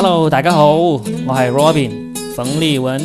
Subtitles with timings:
[0.00, 3.04] Hello，大家好，我系 Robin 冯立文，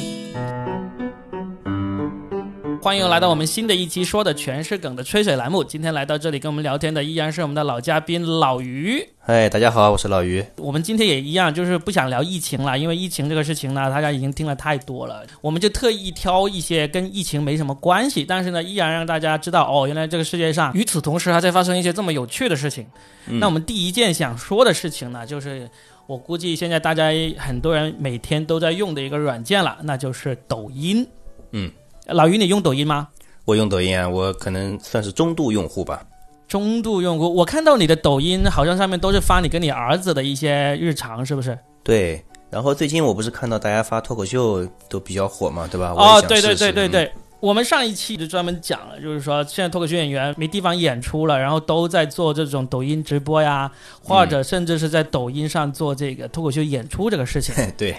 [2.83, 5.63] 欢迎来到我们新的一期说的全是梗的吹水栏目。
[5.63, 9.03] 今天来到这里跟我们聊天的依然是我们的老嘉宾老于。
[9.25, 10.45] 嗨，大家好，我是老于。
[10.57, 22.85] 我们今天也一样，就是不想聊疫情了，因为疫情这个事情呢，大家已经听了太多了，我们就特意挑一些跟疫情没什么关系，但是呢，依然让大家知道哦，原来这个世界上与此同时还在发生一些这么有趣的事情。
[23.25, 25.69] 那我们第一件想说的事情呢，就是
[26.05, 31.07] 我估计现在大家很多人每天都在用的一个软件了，那就是抖音。
[31.51, 31.71] 嗯，
[32.07, 33.07] 老于，你用抖音吗？
[33.45, 36.05] 我用抖音啊，我可能算是中度用户吧。
[36.47, 41.57] 中度用户，我看到你的抖音好像上面都是发你跟你儿子的一些日常，是不是？
[41.83, 42.23] 对。
[42.49, 45.91] 然后最近我不是看到大家发脱口秀都比较火嘛，对吧？
[45.97, 47.11] 哦，对对对对对。
[47.43, 53.69] 我们上一期就专门讲了，就是说现在脱口秀演员没地方演出了，然后都在做这种抖音直播呀，
[54.01, 57.53] 或者甚至是在抖音上做这个脱口秀演出这个事情。
[57.77, 57.95] 对，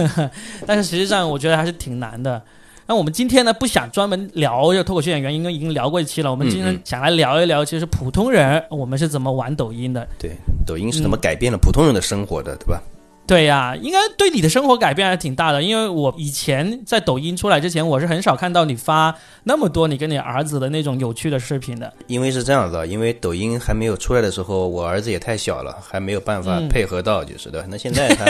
[0.68, 2.42] 但是实际上我觉得还是挺难的。
[2.86, 6.30] 那我们今天呢，不想专门聊这脱口秀演员，因为已经聊过一期了。
[6.30, 10.06] 我们今天想来聊一聊，其实普通人我们是怎么玩抖音的？
[10.18, 10.32] 对，
[10.66, 12.82] 抖音是怎么改变了普通人的生活的，对吧？
[13.26, 15.62] 对呀，应该对你的生活改变还挺大的。
[15.62, 21.90] 因为我以前在抖音出来之前，我是很少看到你发那么多你跟你儿子的那种有趣的视频的。
[22.06, 27.64] 因为是这样的，因为抖音还没有出来的时候，我儿子也太小了，还没有办法配合到，就是的。
[27.68, 28.26] 那现在他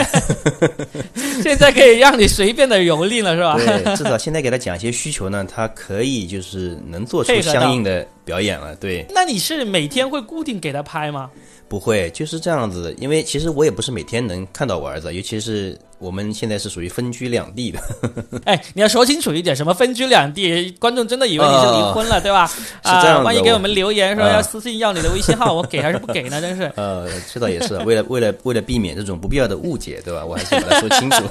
[1.43, 3.57] 现在可以让你随便的蹂躏了，是吧？
[3.57, 8.75] 对，至少现在给他讲一些需求呢，他可以就是能做出相应的 表演了。
[8.75, 9.05] 对。
[9.13, 11.31] 那你是每天会固定给他拍吗？
[11.69, 12.93] 不会，就是这样子。
[12.99, 17.79] 因为其实我也不是每天能看到我儿子，尤其是我们现在是属于分居两地的。
[18.45, 20.71] 哎，你要说清楚一点，什么分居两地？
[20.79, 22.45] 观众真的以为你是离婚了， 对吧？
[22.47, 26.41] 是这样万一给我们留言说要私信要你的微信号， 我给还是不给呢？
[26.41, 26.71] 真是。
[26.75, 30.25] 呃，这倒也是，为了为了为了避免这种不必要的误解，对吧？
[30.25, 31.23] 我还是把它说清楚。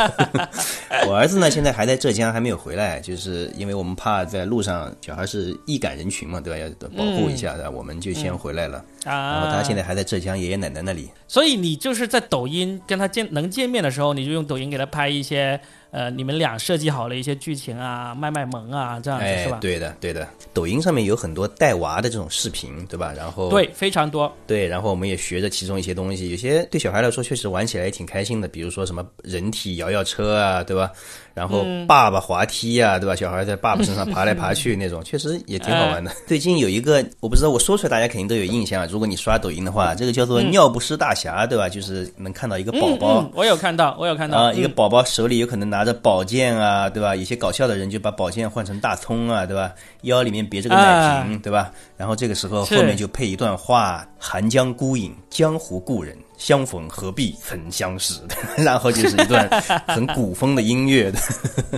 [1.06, 6.58] 我儿子呢，现在还在浙江，还没有回来，就是因为我们怕在路上小孩是易感人群嘛，对吧？
[6.58, 8.82] 要保护一下，我们就先回来了。
[9.04, 15.60] 然后他现在还在浙江爷爷奶奶那里，所以你就是在抖音跟他见能见面的时候，你就用抖音给他拍一些。
[15.90, 19.58] 呃，你们俩设计好了一些剧情啊，卖卖萌啊，这样子是吧？
[19.60, 20.26] 对的，对的。
[20.52, 23.14] 抖音上面有很多带娃的这种视频，对吧？
[23.16, 24.36] 然后对，非常多。
[24.44, 30.90] 对，然后我们也学着其中一些东西，有些对小孩来说确实玩起来也挺开心的，比如说什么人体摇摇车啊，对吧？
[31.34, 33.16] 然后爸爸滑梯呀，对吧？
[33.16, 36.10] 小孩在爸爸身上爬来爬去那种，确实也挺好玩的。
[36.28, 38.86] 最近有一个，我不知道我说出来大家肯定都有印象。
[38.86, 41.68] 如果你刷抖音的话，这个叫做尿不湿大侠，对吧？
[41.68, 47.16] 就是能看到一个宝宝，我有看到，我有看到啊，一个宝宝手里有可能拿着宝剑啊，对吧？
[47.16, 49.72] 有些搞笑的人就把宝剑换成大葱啊，对吧？
[50.02, 51.72] 腰里面别着个奶瓶，对吧？
[51.96, 56.16] 然后这个时候后面就配一段话：寒江孤影，江湖故人。
[56.36, 58.20] 相逢何必曾相识，
[58.58, 59.48] 然后就是一段
[59.86, 61.18] 很古风的音乐的。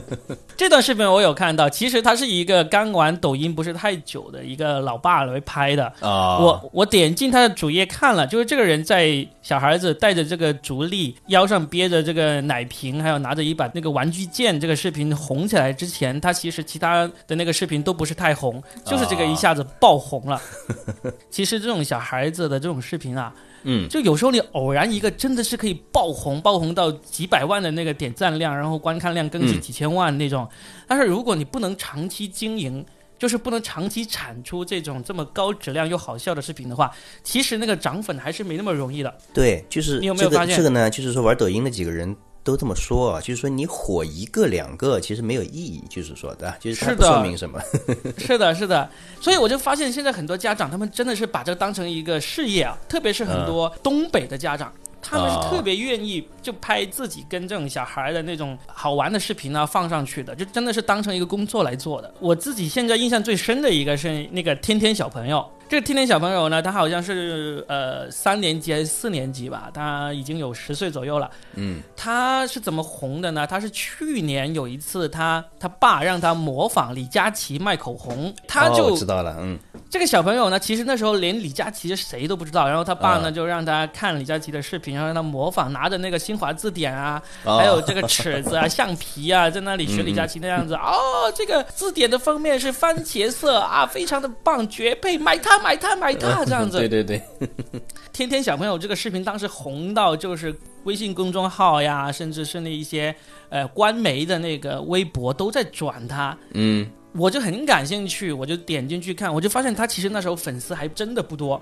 [0.57, 6.39] 这段视频我有看到，其实他是一个刚玩抖音不是太久的一个老爸来拍的啊。
[6.39, 20.41] 我我点进他的主页看了，就是这个人在小孩子带着这个竹笠，腰上憋着这个奶瓶，还有拿着一把那个玩具剑，这个视频红起来之前，他其实其他的那个视频都不是太红，就是这个一下子爆红了。
[21.31, 23.33] 其实这种小孩子的这种视频啊。
[23.69, 30.49] 嗯，就有时候你偶然一个真的是可以爆红，爆红到几百万的那个点赞量，然后观看量更是几千万那种。
[30.87, 32.87] 但是如果你不能长期经营，
[33.19, 36.91] 就是不能长期产出这种这么高质量又好笑的视频的话，
[37.25, 39.13] 其实那个涨粉还是没那么容易的。
[39.35, 40.89] 对，就是你有没有发现这个呢？
[40.89, 42.17] 就是说玩抖音的几个人。
[42.47, 46.55] 都这么说啊，就是说你火一个两个其实没有意义，就是说的？
[46.61, 47.61] 就是它不说明什么。
[48.17, 48.89] 是的，是的。
[49.21, 62.15] 所以我就发现现在很多家长他们真的是把这个当成一个事业啊，特别是很多东北的家长，他们是特别愿意就拍自己跟这种小孩的那种好玩的视频啊放上去的，就真的是当成一个工作来做的。
[62.21, 65.45] 我自己现在印象最深的一个是那个天天小朋友。
[65.69, 71.29] 这个天天小朋友呢，他好像是呃三年级还是四年级吧，他已经有十岁左右了。
[71.55, 73.45] 嗯，他是怎么红的呢？
[73.45, 79.35] 他是去年有一次，他他爸让他模仿李佳琦卖口红，他就知道了。
[79.41, 79.59] 嗯，
[79.91, 90.75] 这个小朋友呢，其实那时候连李佳琦是谁都不知道，然后他爸呢就让他看李佳琦的视频，然后让他模仿，拿着那个新华字典啊，还有这个尺子啊、橡皮啊，在那里学李佳琦那样子。
[90.75, 95.56] 哦，这个字典的封面是番茄色啊，非常的棒，绝配，买它。
[95.59, 97.23] 买它买它 这样子，对对对，
[98.13, 100.55] 天天小朋友这个视频当时红到就是
[100.85, 103.15] 微信公众号呀，甚至是那一些
[103.49, 106.37] 呃官媒的那个微博都在转它。
[106.53, 111.61] 嗯，我就很感兴趣，我就点进去看，我就发现他其实那时候粉丝还真的不多。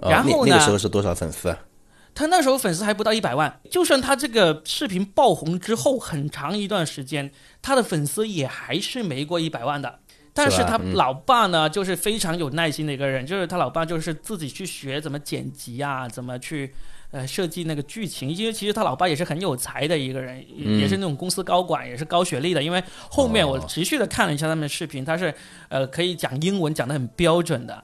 [0.00, 0.52] 然后呢？
[0.52, 1.58] 那个时候是多少粉丝啊？
[2.14, 7.30] 他那时候粉丝还不到一百万，就算他这个视频爆红之后，很长一段时间，
[7.62, 10.00] 他的粉丝也还是没过一百万的。
[10.38, 16.72] 但是他老爸呢，就是非常有耐心的一个人，就是他老爸就是自己去学怎么剪辑啊，怎么去
[17.10, 18.30] 呃设计那个剧情。
[18.30, 22.62] 因为其实他老爸也是很有才的一个人，也是那种公司高管，也是高学历的。
[22.62, 22.80] 因为
[23.10, 25.34] 后面我持续的看了一下他们的视频，他是
[25.68, 27.82] 呃可以讲英文讲的很标准的，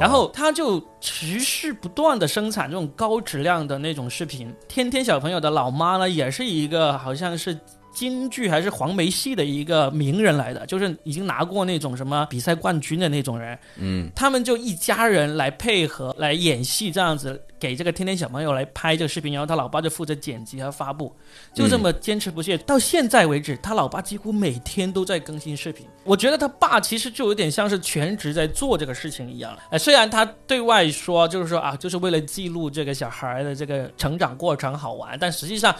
[0.00, 4.54] 然后他就持续不断的生产这种高质量的那种视频。
[4.68, 7.58] 天天小朋友的老妈呢，也是一个好像是。
[7.96, 13.58] 京剧还是黄梅戏的一个名人来的，就是已经拿过那种什么比赛冠军的那种人。
[13.76, 21.10] 嗯，他们就一家人来配合来演戏，这样子给这个天天小朋友来拍这个视频，然后他老爸就负责剪辑和发布，
[21.54, 23.56] 就这么坚持不懈到现在为止。
[23.62, 25.86] 他老爸几乎每天都在更新视频。
[26.04, 29.58] 我觉得他爸其实就有点像是全职在做这个事情一样。
[29.70, 35.74] 哎，虽然他对外说就是说啊，就是为了记录这个小孩的这个成长过程好玩，但实际上。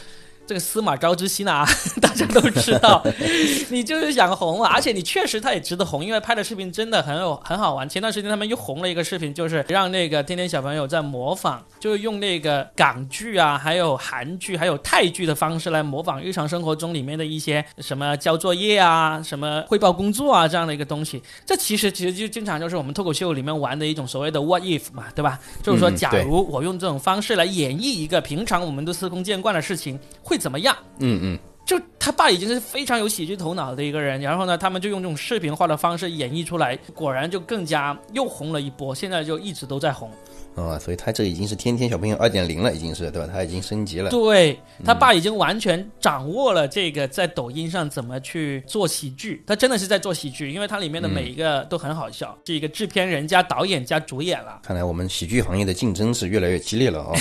[0.46, 1.66] 这个司马昭之心啊，
[2.00, 3.04] 大家都知道，
[3.68, 7.88] 你就是想红啊，而且你确实他也值得红，因为拍的视频真的很有很好玩。
[7.88, 21.20] 前段时间他们又红了一个视频，就是让那个天天小朋友在模仿，就是用那个港剧啊，还有韩剧，还有泰剧的方式来模仿日常生活中里面的一些什么交作业啊、什么汇报工作啊这样的一个东西。
[21.44, 25.40] 这其实其实就经常就是我们脱口秀里面玩的一种所谓的 what if 嘛，对吧？
[25.60, 30.35] 就是说，假如我用这种方式来演绎一个平常我们都司空见惯的事情，会。
[30.36, 30.76] 怎么样？
[30.98, 40.10] 嗯嗯，就他爸已经是非常有喜剧头脑的一个人，然后呢，他们就用这种视频化的方式演绎出来，果然就更加又红了一波，现在就一直都在红。
[40.56, 43.28] 啊，所以他这已经是天天小朋友二点零了，已经是对吧？
[43.30, 44.10] 他已经升级了。
[44.10, 54.60] 对他爸已经完全掌握了这个在抖音上怎么去做喜剧，他真的是在做喜剧，因为它里面的每一个都很好笑，是一个制片人加导演加主演了。
[54.62, 57.12] 看来我们喜剧行业的竞争是越来越激烈了啊，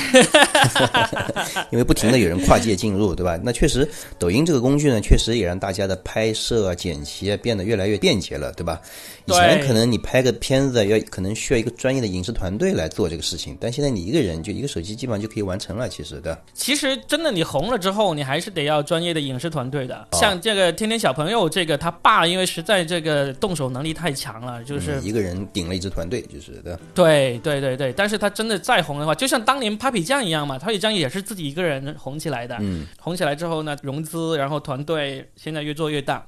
[1.71, 3.37] 因为不停的有人跨界进入，对吧？
[3.43, 3.85] 那确实，
[4.17, 8.79] 抖音这个工具呢，确实也让大家的拍摄啊、剪辑啊变得越来越便捷了，对吧？
[9.25, 15.89] 以前可能你拍个片子要可能需要一个专业的影视团队来做这个事情，但现在你一个人就一个手机基本上就可以完成了。
[15.89, 20.07] 其实的，其实真的你红了之后，你还是得要专业的影视团队的。
[20.13, 26.79] 像这个天天小朋友，这个他爸因为实在这个动手能力太强了，就是一个人顶了一支团队，就是的。
[26.93, 32.57] 对对对对，但是他真的再红的话，就像当年 Papi 酱一样嘛，Papi 酱也是自己一个人红起来的。
[32.61, 36.25] 嗯，红起来之后呢，融资，然后团队现在越做越大。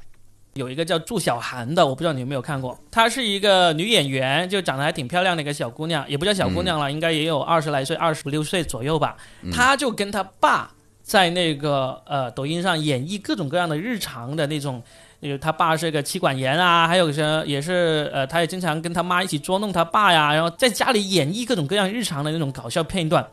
[0.57, 2.77] 有一个叫祝小涵的，我不知道你有没有看过。
[2.91, 9.15] 她是一个女演员，就长得还挺漂亮的一个小姑娘，也不叫小姑娘了，应该也有二十来岁，二十六岁左右吧。
[9.53, 10.69] 她就跟她爸
[11.01, 14.83] 在那个呃抖音上演绎各种各样的日常的那种，
[15.21, 23.25] 因为他爸是个妻管严啊，还有些也是呃，他也经常跟他妈一起捉弄他爸呀，然后在家里演绎各种各样日常的那种搞笑片段。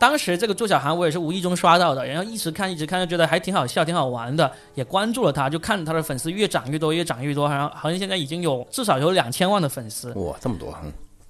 [0.00, 10.10] 当时这个朱小涵我也是无意中刷到的，然后一直看一直看，就觉得还挺好笑、挺好玩的，也关注了他，就看他的粉丝越涨越多，越涨越多，好像好像现在已经有至少有两千万的粉丝。
[10.14, 10.74] 哇，这么多！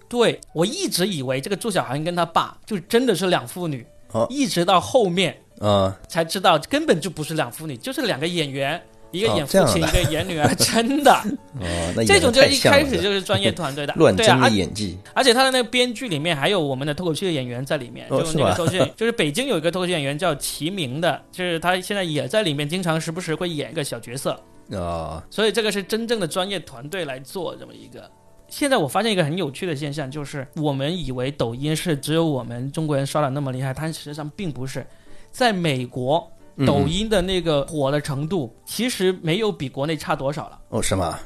[0.08, 3.84] 对我一直以为这个朱小涵跟他爸就真的是两父女，
[4.28, 8.81] 一直到后面啊才知道根本就不是两父女，就是两个演员。
[9.12, 11.11] 一个演父亲，一个演女儿，真的。
[11.61, 14.97] 哦，那这种就一开始就是专业团队的， 乱真的演技。
[15.15, 24.40] 而且他的那个编剧里面还有我们的脱口秀的演员在里面，就是那个脱口秀， 就是北京有一个脱口秀演员叫齐明的，就是他现在也在里面，经常时不时会演一个小角色。
[24.73, 28.09] 啊，所以这个是真正的专业团队来做这么一个。
[28.49, 34.87] 现在我发现一个很有趣的现象，就是我们以为抖音是只有我们中国人刷的那么厉害，它实际上并不是，
[35.33, 36.31] 在美国。
[36.67, 40.59] 抖音的那个火的程度，其实没有比国内差多少了。
[40.69, 41.19] 哦，是吗？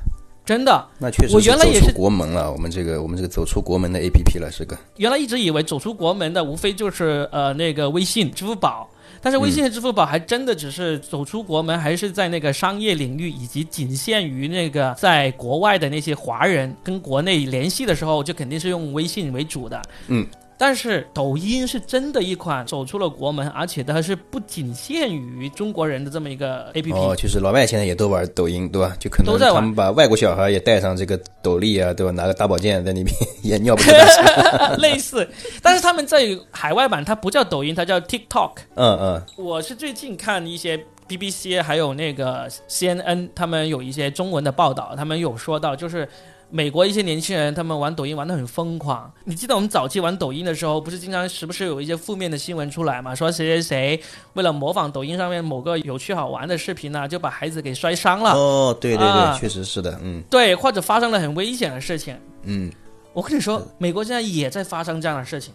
[0.44, 1.34] 真的，那确实。
[1.34, 4.76] 我原来也是国门了，我们这个我们这个走出国门的 A P P 了，是个。
[4.98, 8.86] 原来一直以为走出国门的无非就是呃那个微信、支付宝，
[9.22, 19.80] 但是微信和支付宝还真的只是走出国门，还是在那个商业领域，以及仅限于那个在国外的那些华人跟国内联系的时候，就肯定是用微信为主的。
[20.08, 20.26] 嗯。
[20.56, 26.92] 但是抖音是真的一款走出了国门，而且它是不仅限于中国人的这么一个 A P P。
[26.92, 28.96] 哦，就是老外现在也都玩抖音，对吧？
[28.98, 32.12] 就可能他们把外国小孩也带上这个斗笠啊，对吧？
[32.12, 34.76] 拿个大宝剑在那边也尿不出来。
[34.78, 35.28] 类似，
[35.62, 38.52] 但是他们在海外版它不叫抖音，它叫 TikTok。
[38.74, 39.22] 嗯嗯。
[39.36, 46.08] 我是最近看一些 B B C 还有那个 C N N，他们有一些中文的报道，他们有说到就是。
[46.54, 49.12] 美国一些年轻人，他们玩抖音玩的很疯狂。
[49.24, 53.12] 你记得我们早期玩抖音的时候，不是经常时不时有一些负面的新闻出来嘛？
[53.12, 54.00] 说谁谁谁
[54.34, 58.34] 为了模仿抖音上面某个有趣好玩的视频呢，就把孩子给摔伤了。
[58.34, 60.22] 哦，对对对，确实是的，嗯。
[60.30, 62.16] 对，或者发生了很危险的事情。
[62.44, 62.70] 嗯，
[63.12, 65.52] 我跟你说，美国现在也在发生这样的事情。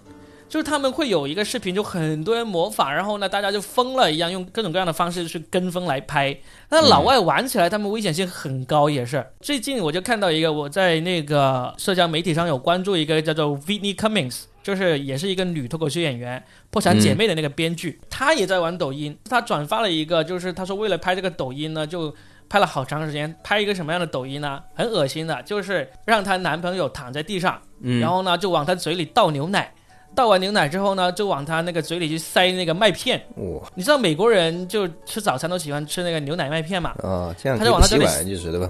[0.49, 6.35] 就是他们会有一个视频，就很多人模仿，然后呢，大家就疯了一样，用各种各样的方式去跟风来拍。
[6.69, 9.23] 那老外玩起来，他们危险性很高，也是。
[9.41, 16.39] 最近我就看到一个，我在那个社交媒体上有关注一个叫做 Vinny Cummings，就是也是一个女脱口秀演员，
[16.71, 19.15] 《破产姐妹》的那个编剧，她也在玩抖音。
[19.29, 22.11] 她转发了一个，就是她说为了拍这个抖音呢，就
[22.49, 23.35] 拍了好长时间。
[23.43, 24.63] 拍一个什么样的抖音呢？
[24.73, 27.61] 很恶心的，就是让她男朋友躺在地上，
[28.01, 29.75] 然后呢就往她嘴里倒牛奶。
[30.15, 33.21] 倒完牛奶之后呢，就往他那个嘴里去塞那个麦片。
[33.35, 33.67] 哇！
[33.75, 36.91] 你知道美国人就吃早餐都喜欢吃那个牛奶麦片嘛？
[37.03, 38.69] 啊，这样他就往他嘴里就是对吧？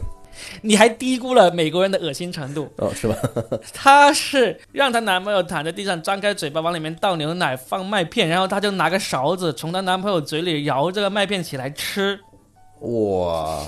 [0.61, 3.15] 你还低估了美国人的恶心程度哦， 是吧？
[3.73, 12.17] 她是让她男朋友躺在地上，张开嘴巴往里面倒牛奶，放麦片，然后她就拿个勺子从她男朋友嘴里舀这个麦片起来吃。
[12.79, 13.65] 哇！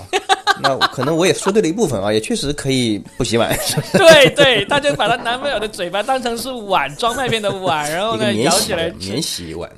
[0.61, 3.57] 那可能我也说对了一部分啊，也确实可以不洗碗。
[3.93, 9.69] 对 对，她就把她男朋友的嘴巴当成是碗装麦片的碗， 然后呢舀起来免洗碗。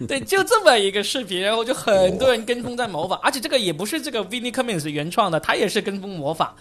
[0.00, 6.52] 嗯，对，就这么一个视频，然后就很多人跟风在模仿，而且这个也不是这个 Vinny Cummings 原创的，他也是跟风模仿。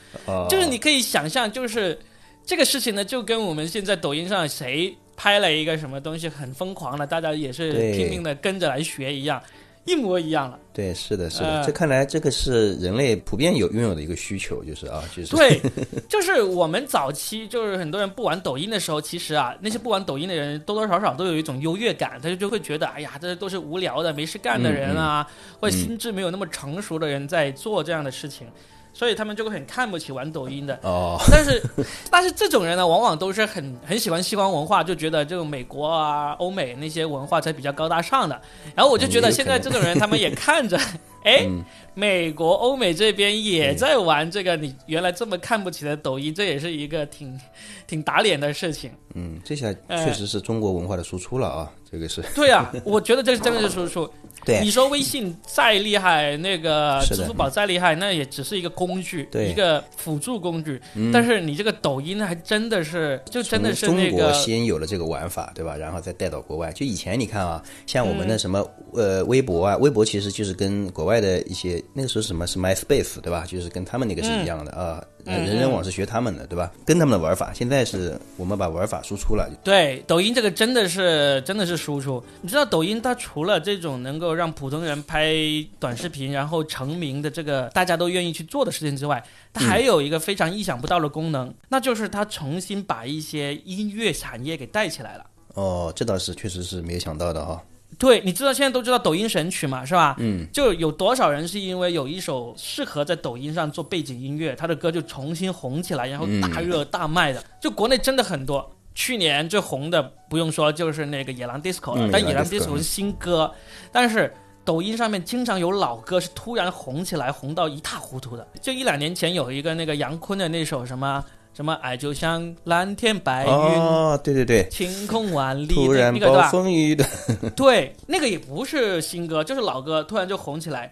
[0.49, 1.97] 就是你可以想象，就是
[2.45, 9.41] 这个事情呢，就跟我们现在抖音上谁拍了一个什么东西很疯狂的，大家也是拼命的跟着来学一样。
[9.85, 10.59] 一模一样了。
[10.73, 11.63] 对，是的，是的。
[11.65, 15.61] 这看来这个是人类普遍有拥有的一个需求，就是啊，就是 对，
[16.09, 25.27] 就是我们早期就是很多人不玩抖音的时候，其实啊，那些不玩抖音的人多多少少都有一种优越感，他就就会觉得，哎呀，这都是无聊的、没事干的人啊，
[25.59, 28.47] 或者心智没有那么成熟的人在做这样的事情。
[28.93, 31.62] 所以他们就会很看不起玩抖音的哦，但是，
[32.12, 38.39] 但是这种人呢，往往都是很很喜欢西方文化，就觉得这种美国啊、欧美那些文化才比较高大上的。
[38.75, 40.79] 然后我就觉得现在这种人，他们也看着，
[41.25, 41.47] 哎，
[41.95, 47.39] 美国、欧美这边也在玩这个你原来这么看不起的抖音，这也是一个挺
[47.88, 48.91] 挺打脸的事情。
[49.15, 51.71] 嗯，这下确实是中国文化的输出了啊。
[51.93, 54.13] 这个是对啊，我觉得这真的是说说。
[54.45, 60.81] 对，你说微信再厉害，那个支付宝再厉害，那也只是一个工具，一个辅助工具。
[61.13, 65.77] 但是你这个抖音还真的是，就真的是中国先有了这个玩法，对吧？
[65.77, 66.73] 然后再带到国外。
[66.73, 73.45] 就以前你看啊，像我们的什么呃微博啊，微博其实就是跟国外的一些那个时候什么是 MySpace，对吧？
[73.47, 75.01] 就是跟他们那个是一样的啊。
[75.25, 76.71] 人人网是学他们的，对吧？
[76.85, 77.51] 跟他们的玩法。
[77.53, 79.49] 现在是我们把玩法输出了。
[79.63, 82.23] 对，抖音这个真的是真的是输出。
[82.41, 85.33] 你知道，抖音它除了这种能够让普通人拍
[85.79, 95.25] 短视频然后成名的这个大家都愿意去做的事情之外，它还有一个非常意想不到的功能，那就是它重新把一些音乐产业给带起来了。
[95.53, 97.61] 哦，这倒是确实是没有想到的哈。
[98.00, 100.15] 对，你知道现在都知道抖音神曲嘛，是吧？
[100.19, 107.43] 嗯，就有多少人是因为有一首适合在抖音上做背景音乐，他的歌就重新红起来，然后大热大卖的。
[107.62, 113.51] 就国内真的很多，去年最红的不用说就是那个野狼 disco 了，但野狼 disco 是新歌，
[113.91, 114.33] 但是
[114.65, 118.47] 抖音上面经常有老歌是突然红起来，红到一塌糊涂的。
[118.62, 121.23] 就一两年前有一个那个杨坤的那首什么。
[121.53, 127.05] 什么爱就像蓝天白云哦，对对对，晴空万里，突然暴风雨的，
[127.55, 130.91] 对，那个也不是新歌，就是老歌，突然就红起来，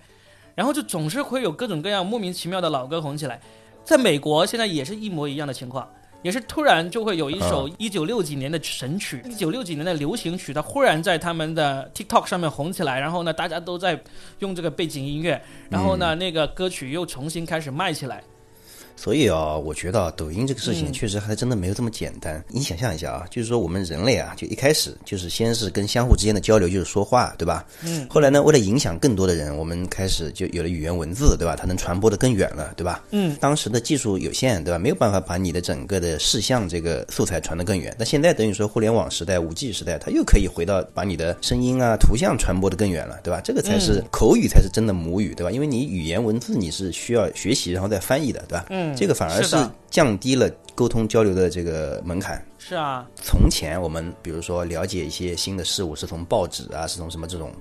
[0.53, 3.39] 然后就总是会有各种各样莫名其妙的老歌红起来。
[3.84, 5.89] 在美国现在也是一模一样的情况，
[6.22, 14.00] 也是突然就会有一首一九六几年的神曲，一九六几年的流行曲，它忽然在他们的 TikTok 上面红起来，然后呢，大家都在
[14.38, 15.41] 用这个背景音乐，
[15.72, 18.24] 然后呢，那个歌曲又重新开始卖起来。
[19.01, 22.43] 所以啊，我觉得抖音这个事情确实还真的没有这么简单。
[22.48, 27.65] 你想象一下啊，就是说我们人类啊，就一开始就是先是跟相互之间的交流，就是说话，对吧？
[27.81, 28.05] 嗯。
[28.08, 31.55] 后来呢，为了影响更多的人，我们开始就有了语言文字，对吧？
[31.55, 33.03] 它能传播的更远了，对吧？
[33.10, 33.36] 嗯。
[33.41, 34.77] 当时的技术有限，对吧？
[34.77, 37.96] 没有办法把你的整个的视像这个素材传得更远。
[37.98, 43.41] 那现在等于说互联网时代、五 G 时代，它又可以回到把你的声音啊、图像传播的更远了，对吧？
[43.43, 45.50] 这个才是口语才是真的母语，对吧？
[45.50, 48.67] 因为你语言文字你是需要学习然后再翻译的，对吧？
[48.70, 48.90] 嗯。
[48.95, 49.55] 这个反而是。
[49.89, 52.41] 降低了沟通交流的这个门槛。
[52.57, 57.51] 是啊，从前我们比如说了解一些新的事物，是从报纸啊，是从什么这种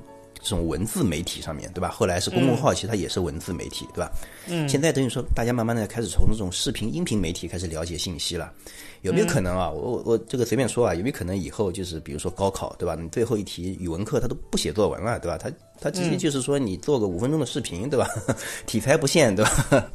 [0.41, 1.89] 这种文字媒体上面对吧？
[1.89, 4.13] 后来是公众号，其实它也是文字媒体，对吧？
[4.47, 4.69] 嗯。
[4.69, 8.53] 现在等于说，大家慢慢的开始从这种视频、音频媒体开始了解信息了。
[9.03, 9.71] 有没有可能啊？
[9.71, 12.95] 我我我这个随便说啊，有没有可能以后就是比如说高考对吧？
[13.01, 15.39] 你最后一题语文课他都不写作文了对吧？
[15.39, 18.07] 他他直接就是说你做个五分钟的视频对吧？
[18.67, 19.91] 题材不限对吧？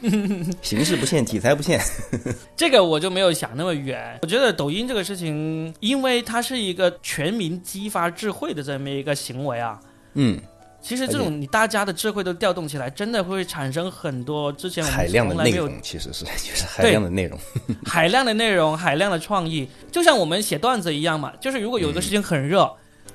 [0.60, 1.80] 形式不限，题材不限。
[2.54, 4.18] 这个我就没有想那么远。
[4.22, 9.80] 我觉得抖音这个事情，因为它是一个全民激发智慧的这么一个行为啊。
[10.14, 10.38] 嗯。
[10.82, 17.38] 其实这种你大家的智慧都调动起来，真的会产生很多之前海量的内容，其实是 就是海量的内容。
[17.84, 21.32] 海量的内容、海量的创意，就像我们写段子一样嘛。
[21.40, 22.70] 就是如果有个事情很热，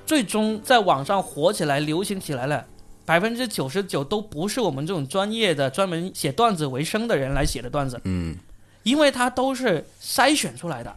[0.05, 2.65] 最终在网上火起来、流行起来了，
[3.03, 8.35] 百分之九十九都不是我们这种专业的、专门写段子为生的人来写的段子，嗯，
[8.83, 10.95] 因为它都是筛选出来的。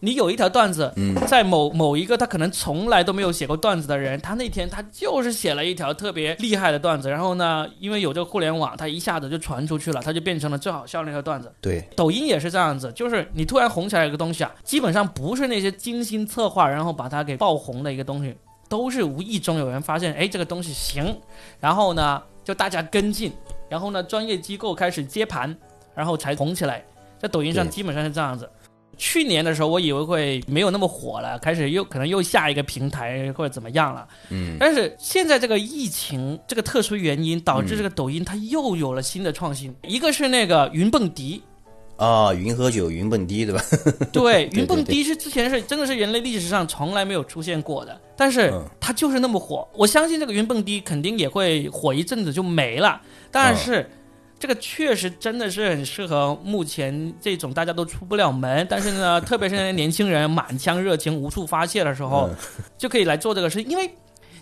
[0.00, 0.92] 你有一条段子，
[1.26, 11.50] 在某某一个他可能从来都没有写过段子的人，他那天他就是写了一条特别厉害的段子，然后呢，因为有这个互联网，他一下子就传出去了，他就变成了最好笑的那条段子。
[11.62, 18.36] 对，抖音也是这样子，就是你突然红起来一个东西啊，基本上不是那些精心策划然后把它给爆红的一个东西，
[18.68, 21.18] 都是无意中有人发现，哎，这个东西行，
[21.58, 23.32] 然后呢就大家跟进，
[23.70, 25.56] 然后呢专业机构开始接盘，
[25.94, 26.84] 然后才红起来。
[27.18, 28.46] 在抖音上基本上是这样子。
[28.96, 34.06] 去年的时候，我以为会没有那么火了，开始又可能又下一个平台或者怎么样了。
[34.30, 39.74] 嗯，但是现在这个疫情这个特殊原因，导致这个抖音它又有了新的创新。
[39.86, 41.42] 一个是那个云蹦迪，
[41.96, 43.62] 啊，云喝酒，云蹦迪，对吧？
[44.12, 49.68] 对，云蹦迪是之前是真的是人类历史上从来没有出现过的，但是嗯它就是那么火。
[49.74, 53.00] 我相信这个云蹦迪肯定也会火一阵子就没了，
[53.30, 53.88] 但是。
[54.38, 62.28] 这个确实真的是很适合目前这种大家都出不了门，但是呢， 特别是那些年轻人满腔热情无处发泄的时候，
[62.76, 63.62] 就可以来做这个事。
[63.62, 63.90] 因为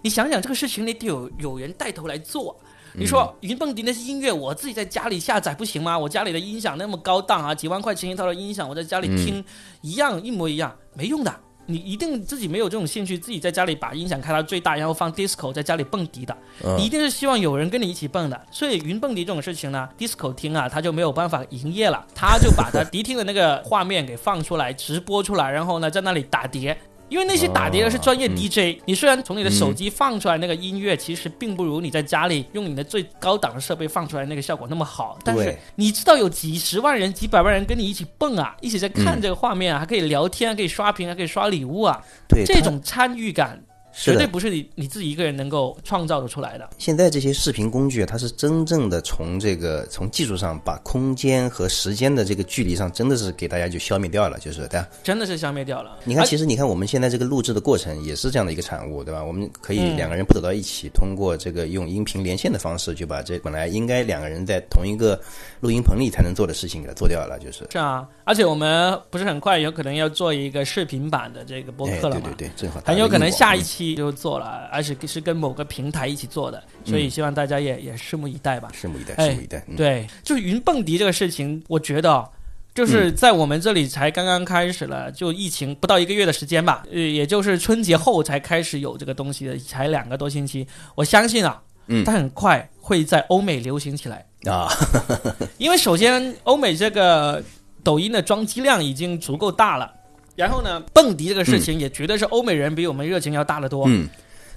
[0.03, 2.59] 你想想这个事情，你得有有人带头来做。
[2.97, 5.99] 你说云蹦迪那些音乐，我自己在家里下载不行吗？
[5.99, 9.45] 我家里的音响那么高档啊，几万块钱一套的音响，我在家里听
[9.81, 11.35] 一样一模一样，没用的。
[11.67, 18.41] 你一定自己没有这种兴趣，自己在家里把音响开到最大，然后放 disco 在家里蹦迪的，嗯你一定是希望有人跟你一起蹦的。
[18.51, 26.77] 所以云蹦迪这种事情呢，disco 厅啊，他就没有办法营业了，他就把他 迪厅的那个画面给放出来，直播出来，然后呢在那里打碟。
[27.09, 35.19] 因为那些打碟的是专业 DJ，、你虽然从你的手机放出来那个音乐，其实并不如你在家里用你的最高档的设备放出来那个效果那么好。
[35.23, 43.63] 但是你知道有几十万人、几百万人跟你一起蹦啊，一起在看嗯这个画面啊，还可以聊天，还可以刷屏，还可以刷礼物啊，对，这种参与感。
[43.97, 46.71] 绝对不是你你自己一个人能够创造的出来的。
[46.79, 54.89] 现在这些视频工具啊，它是真正的从这个从技术上把空间和时间的这个距离上，真的是给大家就消灭掉了，就是对吧？
[55.03, 55.99] 真的是消灭掉了。
[56.05, 59.23] 你看，其实你看我们现在这个录制的过程也是这样的一个产物，对吧？
[59.23, 65.21] 我们可以嗯两个人不走到一起，通过这个用音频连线的方式，就把这本来应该两个人在同一个
[65.61, 67.65] 录音棚里才能做的事情给它做掉了，就是。
[67.71, 72.23] 是啊，而且我们不是很快有可能要做一个视频版的这个播哎，客了嘛？
[72.25, 78.71] 对对对，正好很有可能下一期期就做了，而且是跟某个平台一起做的，所以希望大家也也拭目以待吧。
[78.73, 79.65] 拭目以待，哎拭目以待。
[79.69, 82.29] 嗯、对，就是云蹦迪这个事情，我觉得哦
[82.75, 90.67] 就是在我们这里才刚刚开始了，就疫情不到一个月的时间吧，呃，也就是春节后才开始有这个东西的，才两个多星期。
[90.97, 94.69] 我相信啊，嗯它很快会在欧美流行起来，啊，
[95.59, 97.41] 因为首先欧美这个
[97.85, 99.93] 抖音的装机量已经足够大了。
[100.35, 103.85] 然后呢，蹦迪这个事情也绝对是欧美人比我们热情要大得多。
[103.87, 104.09] 嗯，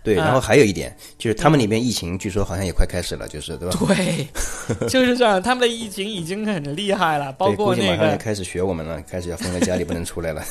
[0.03, 0.17] 对。
[0.17, 3.77] 啊然后还有一点，就是他们那边疫情据说好像也快开始了，就是对吧？
[3.95, 4.27] 对，
[4.89, 5.41] 就是这样。
[5.41, 10.43] 他们的疫情已经很厉害了，包，括那个马那个上也开始学我们了，开始要封在家里不能出来了。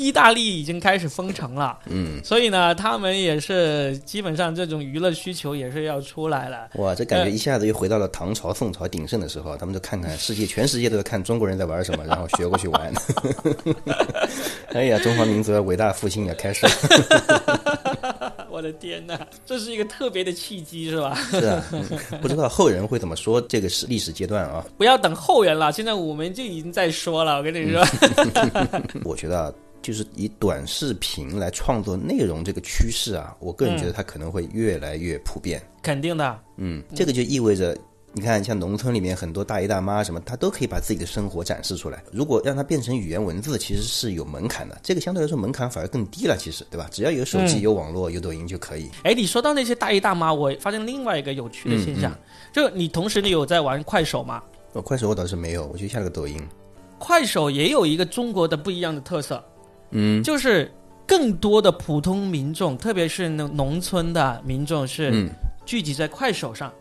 [0.00, 6.70] 意大利已经开始封城了，嗯，所以呢，他们也是基本上这种娱乐需求也是要出来了。
[6.76, 12.92] 哇，这感觉一下子又回到了唐朝、宋朝鼎盛的时候，他们就看看世界，全世界都在看中国人在玩什么，然后学过去玩。
[14.72, 16.72] 哎呀，中华民族的伟大复兴也开始了。
[18.50, 21.14] 我的天哪，这是一个特别的契机，是吧？
[21.30, 21.84] 是啊、嗯
[22.22, 24.64] 不知道后人会怎么说这个是历史阶段啊？
[24.78, 27.36] 不要等后人了，现在我们就已经在说了。
[27.36, 27.84] 我跟你说，
[29.04, 35.60] 我觉得啊，就是以短视频来创作内容这个趋势啊，我个人觉得它可能会越来越普遍。
[35.82, 37.76] 肯定的，嗯，这个就意味着，
[38.12, 42.02] 你看，像农村里面很多大爷大妈什么，他都可以把自己的生活展示出来。
[42.12, 44.78] 如果让它变成语言文字，其实是有门槛的。
[44.82, 46.88] 这个相对来说门槛反而更低了，其实对吧？
[46.90, 48.90] 只要有手机、有网络、有抖音就可以。
[49.04, 52.18] 哎，你说到那些大爷大妈，我发现另外一个有趣的现嗯象，
[52.52, 54.42] 就你同时你有在玩快手吗？
[54.72, 56.42] 哦，快手我倒是没有，我就下了个抖音。
[56.98, 59.42] 快手也有一个中国的不一样的特色，
[59.92, 60.70] 嗯就是
[61.06, 65.28] 更多的普通民众，特别是农农村的民众是嗯，
[65.66, 66.72] 聚集在快手上。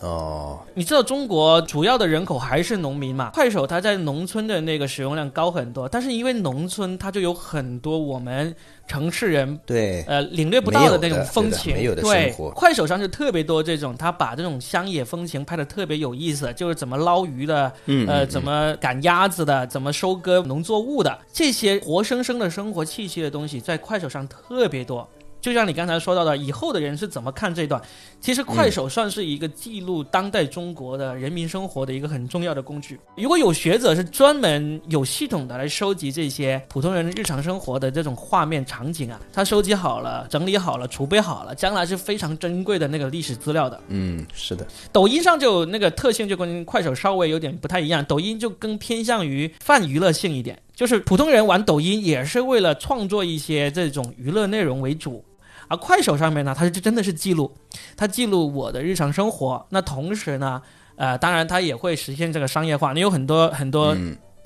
[0.00, 3.30] 哦，你知道中国主要的人口还是农民嘛？
[3.34, 8.54] 快手它在农村的那个使用量高很多，但是因为农村它就有很多我们
[8.86, 18.28] 城市人对，呃领略不到的那种风情，没有的对快手上就特别多这种，他把这种乡野风情拍的特别有意思，就是怎么捞鱼的，嗯，呃，嗯。
[18.28, 25.08] 怎么赶鸭子的，怎么收割农作物的，这些活生生的生活气息的东西，在快手上特别多。
[25.40, 27.80] 就像你刚才说到的，以后的人是怎么看这段？
[28.20, 32.98] 其实快手算是一个记录当代中国的人民生活的一个很重要的工具。
[33.16, 43.80] 如果有学者是专门有系统的来收集这些普通人日常生活的这种画面场景啊，他收集好了、整理好了、储备好了，将来是非常珍贵的那个历史资料的。
[43.88, 44.66] 嗯，是的。
[44.92, 55.24] 抖音上就那个特性就跟快手稍微有点不太一样，抖音就更偏向于泛娱乐性一点，就是普通人玩抖音也是为了创作一些这种娱乐内容为主。
[55.68, 57.54] 而快手上面呢，它是真的是记录，
[57.96, 59.66] 它记录我的日常生活。
[59.70, 60.60] 那同时呢，
[60.96, 62.92] 呃，当然它也会实现这个商业化。
[62.92, 63.96] 你有很多很多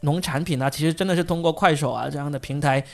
[0.01, 2.85] 农产品啊，其实真的是通过快手啊这样的平台，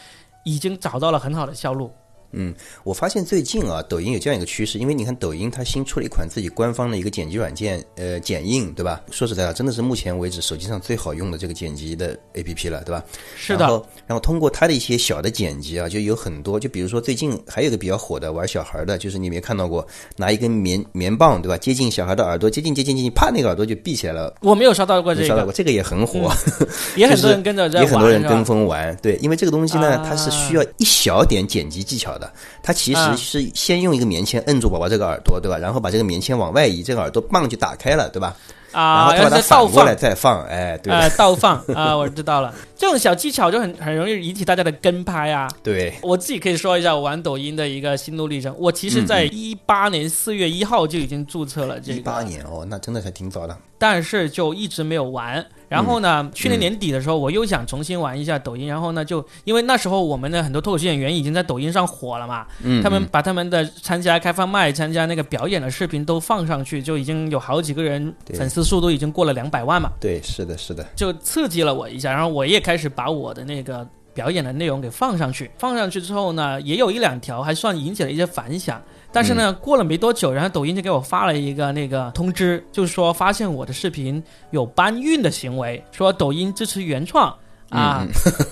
[0.45, 1.91] 已经找到了很好的销路。
[2.33, 9.01] 嗯，我发现最近啊，抖音有这样一个趋势，因为你看抖音它新出了一款自己官方的一个剪辑软件，呃，剪映，对吧？
[9.11, 13.03] 说实在的，真的是目前为止手机上最好用的这个剪辑的 APP 了，对吧？
[13.37, 13.61] 是的。
[13.61, 19.87] 然后，然后通过它的一些小的剪辑啊，就有很多，就比如说最近还有个比较火的玩小孩的，就是你没看到过，
[20.17, 21.57] 拿一根棉棉棒，对吧？
[21.57, 24.35] 接近小孩的耳朵，接近接近接近，啪，那个耳朵就闭起来了。
[24.43, 26.31] 我没有刷到过这个，刷到过这个也很火，
[26.95, 28.95] 也很多人跟着也很多人跟风玩。
[29.01, 33.17] 对，因为这个东西呢，它是需要一小点剪辑技巧的，它其实。
[33.17, 35.57] 是是先用一个棉签摁住宝宝这个耳朵，对吧？
[35.59, 38.37] 然后把这个棉签往外移，这个耳朵棒就打开了，对吧？
[38.73, 42.55] 啊，然后把它反过来再放，哎，对， 倒放啊，我知道了。
[42.77, 45.49] 这种小技巧就很很容易引起大家的跟拍啊。
[45.63, 48.55] 对，我自己可以说一下我玩抖音的一个心路历程。
[48.59, 51.99] 我其实，在一八年四月一号就已经注册了这个。
[51.99, 53.57] 一八年哦，那真的还挺早的。
[53.79, 55.45] 但是就一直没有玩。
[55.69, 58.67] 然后呢，去年年底的时候，我又想重新玩一下抖音。
[58.67, 69.91] 然后呢，就因为那时候我们的很多脱口秀演员已经在抖音上火了嘛，嗯，他们把他们的参加开放麦、参加那个表演的视频都放上去，就已经有好几个人粉丝数都已经过了两百万嘛。
[70.01, 72.13] 对，是的，是的，就刺激了我一下。
[72.13, 73.87] 然后我也开始把我的那个
[74.19, 75.49] 表演的内容给放上去。
[75.59, 78.83] 放上去之后呢，也有一两条还算引起了一些反响。
[79.13, 87.33] 但是呢，过了没多久，然后抖音就给我发了一个那个通知，就是说发现我的视频有搬运的行为，说抖音支持原创
[87.71, 88.05] 啊，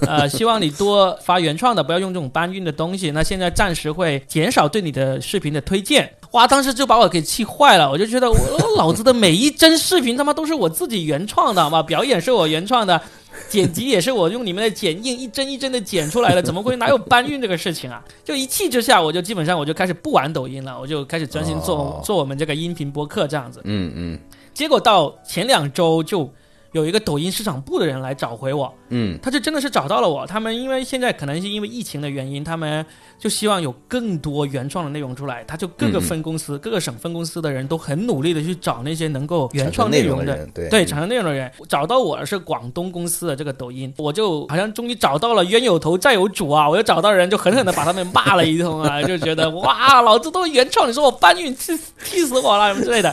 [0.06, 3.10] 呃，希望你多发原创的，不要用这种搬运的东西。
[3.10, 6.08] 那现在暂时会减少对你的视频的推荐。
[6.36, 8.36] 哇，当时就把我给气坏了，我就觉得我
[8.76, 11.82] 老子的每一帧视频他妈都是我自己原创的，好吗？
[11.82, 13.00] 表演是我原创的。
[13.48, 18.04] 剪辑也是我用你们的剪映一帧一帧的剪出来的，怎么会哪有搬运这个事情啊？
[18.22, 23.62] 就一气之下，我就基本上我就开始不玩抖音了，我就开始专心做做我们这个音频播客这样子。
[23.64, 24.18] 嗯嗯。
[24.52, 26.30] 结果到前两周就。
[26.76, 30.26] 有一个抖音市场部的人来找回我，嗯，他就真的是找到了我。
[30.26, 32.84] 他们因为现在可能是因为疫情的原因，他们
[33.18, 35.42] 就希望有更多原创的内容出来。
[35.44, 41.50] 他就各个分公司、各个省分公司的人都很努力的去找那些能够原创内容的，对产生内容的人。
[41.66, 46.68] 找到我是广东公司的这个抖音，我就好像终于找到了冤有头债有主啊！
[46.68, 53.10] 我又找到人，就狠狠的把他们骂了一通啊，就觉得哇，老子都是原创，你说我搬运气气死我了什么之类的。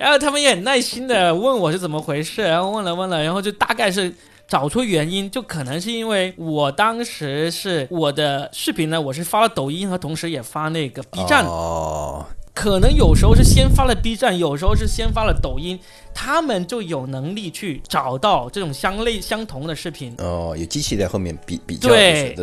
[0.00, 4.10] 然后他们也很耐心的问我是怎么回事，然后问了问了，然后就大概是
[4.48, 15.78] 找出原因，就可能是因为我当时是我的视频呢，我是发了抖音和同时也发那个 B 站，哦，可能有时候是先发了 B 站，有时候是先发了抖音，
[16.14, 20.14] 他们就有能力去找到这种相类相同的视频。
[20.16, 22.34] 哦，有机器在后面比比较，对，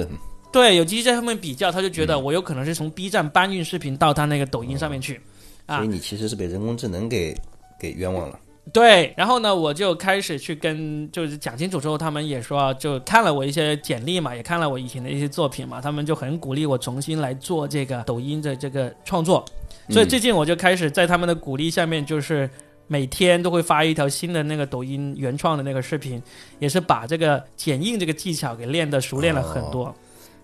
[0.51, 5.19] 对，有机器在后面比较，他就觉得我有可能是从 B 站搬运视频到他那个抖音上面去。
[5.67, 7.35] 所以你其实是被人工智能给
[7.79, 8.39] 给冤枉了。
[8.73, 19.45] 对，然后呢，我就开始去跟，就是讲清楚之后，他们也说，就看了我一些简历嘛，也看了我以前的一些作品嘛，他们就很鼓励我重新来做这个抖音的这个创作。
[19.89, 22.49] 所以最近我就开始在他们的鼓励下面，就是
[22.87, 26.21] 每天都会发一条新的那个抖音原创的那个视频，
[26.59, 29.85] 也是把这个剪映这个技巧给练的熟练了很多。
[29.85, 29.95] 哦，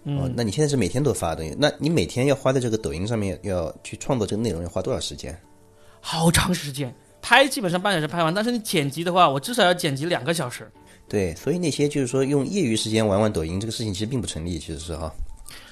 [0.03, 1.43] 那你现在是每天都发的？
[1.57, 5.33] 那你每天要花在这个抖音上面，要去创作这个内容，要花多少时间？
[6.01, 10.69] 好长时间，拍基本上半小时拍完，但是你剪辑的话，我至少要剪辑两个小时。
[11.07, 15.09] 对，所以那些就是说用业余时间玩玩抖音这个事情，其实并不成立，其实是哈，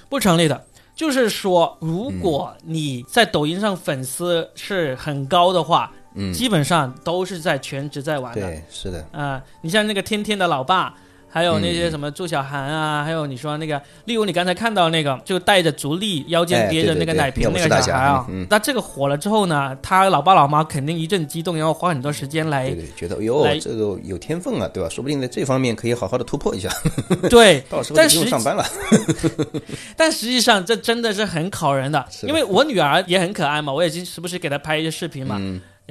[0.07, 0.65] 不成立的。
[0.95, 8.41] 就是说，如果你在抖音上粉丝是很高的话，嗯，基本上都是在全职在玩的。
[8.41, 9.05] 对，是的。
[9.11, 10.95] 啊，你像那个天天的老爸。
[11.31, 24.89] 还有那些什么祝小涵啊，还有你说那个，例如你刚才看到那个，就带着足力腰间别着那个奶瓶那个小孩啊，那这个火了之后呢，他老爸老妈肯定一阵激动，然后花很多时间来，对对，觉得哟，这个有天分啊，对吧？
[24.89, 26.69] 说不定在这方面可以好好的突破一下。
[27.29, 28.65] 对，到时候不用上班了。
[29.95, 35.39] 但实际上这真的是很考人的，因为我女儿也很可爱嘛，我也经时不时给她拍一些视频嘛。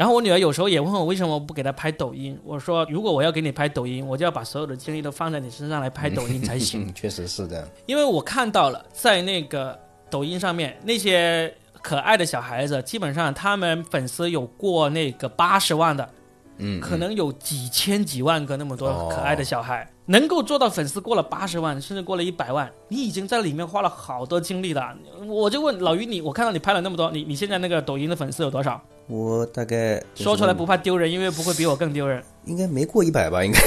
[0.01, 2.35] 然后我女儿有时候也问我为什么不给她拍抖音。
[2.43, 6.91] 我说如果我要给你拍抖音，我就要把所有的精力都放在你身上来拍抖音才行。
[6.97, 16.09] 确实是的，因为我看到了在那个抖音上面那些可爱的小孩子，基本上他们粉丝有过那个八十万的，
[16.57, 24.97] 嗯，可能有几千几万个那么多哦可爱的小孩，能够做到粉丝过了八十万，甚至过了一百万，你已经在里面花了好多精力了。
[25.27, 28.83] 我就问老于你，我看到你拍了那么多，你你现在那个抖音的粉丝有多少？
[29.11, 32.23] 我大概说出来不怕丢人，因为不会比我更丢人。
[32.45, 33.45] 应该没过一百吧？
[33.45, 33.61] 应该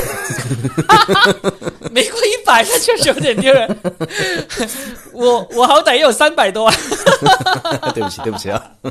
[1.92, 3.78] 没过一百，那确实有点丢人。
[5.12, 6.74] 我我好歹也有三百多万。
[7.94, 8.72] 对不起，对不起啊。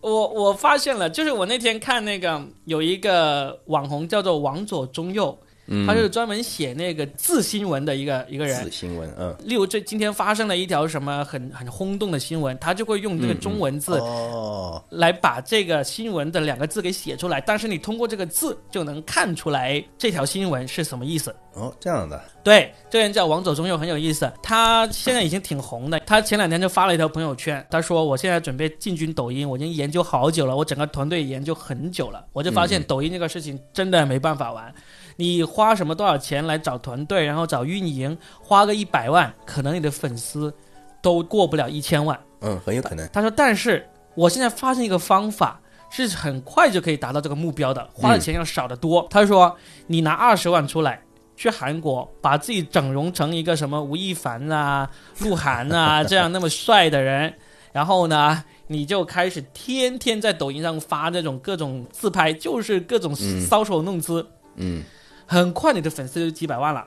[0.00, 8.70] 我我发现了，就是我那天看那个有一个网红叫做王左中右，嗯他是专门写那个字新闻的一个一个人字。
[8.70, 21.34] 新闻，嗯，例如这今天发生了一条什么很很轰动的新闻，他就会用这个中文字哦，来把这个新闻的两个字给写出来，但是你通过这个字就能看出来这条新闻是什么意思。
[21.54, 24.30] 哦，这样的，对，这个人叫王左中又，很有意思。
[24.42, 26.00] 他现在已经挺红的。
[26.00, 32.24] 他前两天就发了一条朋友圈，他说：“我现在准备进军抖音，我已经研究好久了，我整个团队研究很久了。
[32.32, 34.74] 我就发现抖音这个事情真的没办法玩。
[35.16, 40.52] 你花什么多少钱来找团队，然后找运营，花个一百万，可能你的粉丝
[41.00, 42.18] 都过不了一千万。
[42.40, 43.08] 嗯，很有可能。
[43.12, 49.06] 他说：“但是我现在发现一个方法，是很快就可以达到这个目标的，花的钱要少得多。
[49.10, 51.00] 他说：“你拿二十万出来。”
[51.34, 54.88] 去韩国，把自己整容成一个什么吴亦凡啊、
[55.20, 57.32] 鹿晗啊这样那么帅的人，
[57.72, 64.24] 然后呢，你就开始天天在抖音上发这种各种自拍，就是各种嗯搔首弄姿，
[64.56, 64.84] 嗯，
[65.32, 66.84] 很快你的粉丝就几百万了。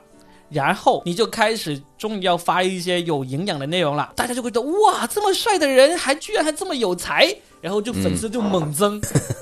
[0.48, 9.00] 然后你就开始终于要发一些有营养的内容了，大家就会觉得哇，这么帅的人还居然还这么有才，然后就粉丝就猛增。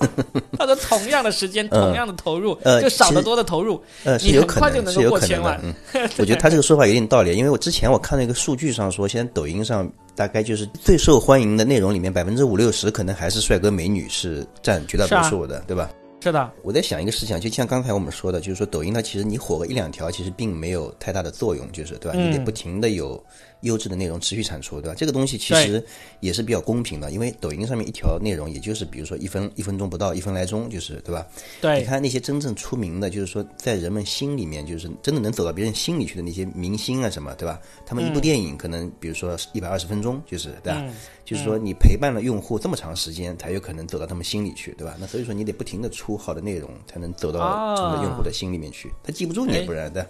[0.59, 5.61] 他说同样的时间，嗯同样的投入，呃就少得多的投入，呃，你很快就能够过千万。
[5.63, 5.75] 嗯，
[6.17, 9.87] 我觉得他这个说法有点道理，因为我之前我看那个数据上说，现在抖音上
[10.17, 15.91] 大概就是最受欢迎的内容里面，百分之五六十可能还是帅哥美女是占绝大多数的，对吧？
[16.25, 22.17] 是的，我在想一个事情，就像刚才我们说的，就是说抖音它其实你火个一两条，其实并没有太大的作用，就是对吧？
[22.19, 23.23] 嗯你得不停的有
[23.61, 24.95] 优质的内容持续产出，对吧？
[24.97, 25.85] 这个东西其实
[26.21, 31.27] 也是比较公平的，因为抖音上面一条内容也就是比如说一分一分钟不到，一分来钟，就是对吧？
[31.61, 37.61] 对你，看那些真正出名的，就是说在人们心里面，就是真的能走到别人心里去的那些明星啊什么，对吧？
[37.85, 40.81] 他们一部电影可能比如说一百二十分钟，就是对吧？
[40.83, 40.95] 嗯
[41.35, 44.95] 就是说你陪伴了用户这么长时间，才有可能走到他们心里去，对吧？
[45.01, 48.93] 那所以说你得不停的出好的内容，才能走到用户的心里面去。
[49.03, 50.09] 他记不住你，哎不然的。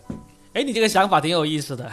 [0.53, 1.91] 哎，你这个想法挺有意思的，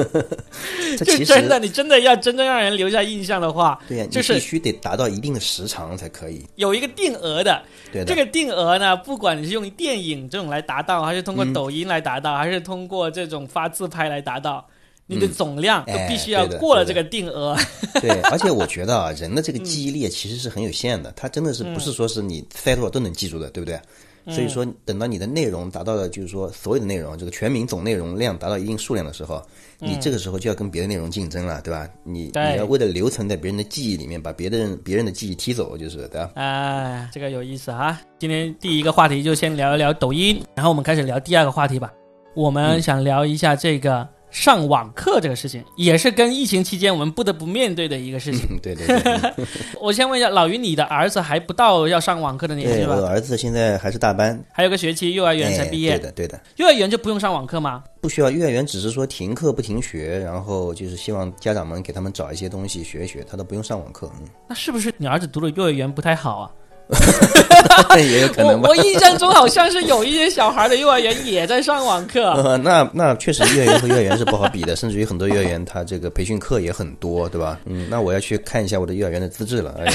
[0.98, 6.44] 就真的，你真的要真正让人留下印象的话，对呀，你就是必须得达到一定的时长才可以。
[6.56, 14.66] 有一个定额的，对的，这个定额呢，不管你是用电影这种来达到，还是通过嗯抖音来达到，还是通过这种发自拍来达到，
[15.06, 17.56] 你的总量必须要过了这个定额。
[18.00, 23.78] 对，而且我觉得啊，人的这个记忆力其实是很有限的，它真的是不是说是你塞多少都能记住的，对不对？
[24.26, 29.46] 所以说，等到你的内容达到了，就是说所有的内容，这个全民总内容量达到一定数量的时候，
[29.78, 31.86] 你这个时候就要跟别的内容竞争了，对吧？
[32.04, 36.30] 你你要为了留存在别人的记忆里面，把别的人别人的记忆踢走，就是对吧？
[36.36, 38.00] 哎，这个有意思啊。
[38.18, 41.92] 今天第一个话题就先聊一聊抖音，然后我们开始聊第二个话题吧。
[42.34, 48.40] 我们想聊一下这个上网课这个事情，也是跟疫情期间我们不得不面对的一个事情。
[48.50, 49.46] 嗯，对对对，
[49.80, 53.08] 我先问一下，老于，你的儿子还不到要上网课的年纪对，我吧？
[53.10, 57.84] 儿子现在还是大班，还有个学期，幼儿园才哎毕业，对的对的，幼儿园就不用上网课吗？
[58.00, 66.50] 不需要幼儿园，只是说停课不停学，然后就是希望家长们给他们找一些东西学一学，他都不用上网课，嗯那是不是你儿子读的幼儿园不太好啊？
[66.88, 68.68] 嗯， 也有可我能吧。
[68.68, 72.32] 我印象中好像是有一些小孩的幼儿园也在上网课。
[72.42, 77.58] 呃，那那确实幼儿园和幼儿园是不好比的， 甚至于很多幼儿园它这个培训课也很多，对吧？
[77.64, 79.74] 嗯，那我要去看一下我的幼儿园的资质了。
[79.78, 79.86] 哎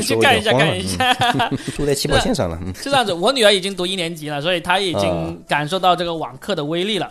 [0.00, 1.12] 去看一下，看一下。
[1.50, 2.58] 嗯，输在起跑线上了。
[2.62, 7.08] 嗯，是这样子，我女儿已经读一年级了，所以她已啊经感受到这个网课的威力了。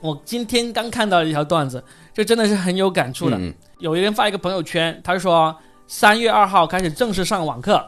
[0.00, 1.82] 我今天刚看到一条段子，
[2.14, 3.36] 就真的是很有感触的。
[3.36, 5.54] 嗯有一个人发一个朋友圈，他说
[5.86, 7.84] 三月二号开始正式上网课。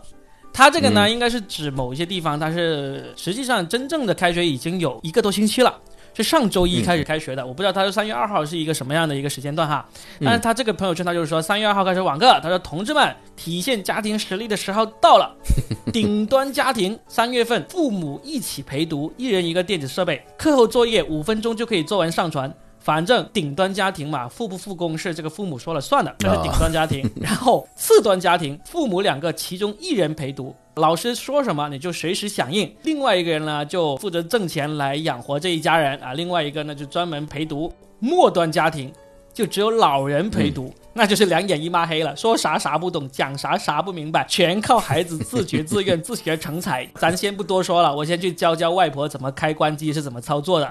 [0.59, 5.73] 他这个呢，嗯应该是指某一些地方，它是实际上真正的开学已经有一个多星期了。
[6.14, 9.88] 是上周一开始开学的，我不知道他说三月二号是一个什么样的一个时间段哈。
[10.21, 15.33] 但是他这个朋友圈他就是说三月二号开始网课，他说同志们，体现家庭实力的时候到了，
[15.94, 22.53] 顶端家庭三月份父母一起陪读，一人一个电子设备，课后作业五分钟就可以做完上传。
[22.88, 27.05] 反正顶端家庭嘛，复不复工是这个父母说了算的，这是顶端家庭。
[27.20, 32.74] 然后次端家庭，父母两个其中一人陪读，老师说什么你就随时响应。
[32.85, 37.70] 另外一个人呢，就负责挣钱来养活这一家人啊，另外一个呢就专门陪读。
[37.98, 38.90] 末端家庭。
[39.38, 40.74] 就只有老人陪读。
[40.94, 46.85] 那就是两眼一抹黑了，说啥啥不懂，讲啥啥不明白，全靠孩子自觉自愿、自学成才。
[46.98, 50.68] 咱先不多说了，我先去教教外婆怎么开关机是怎么操作的。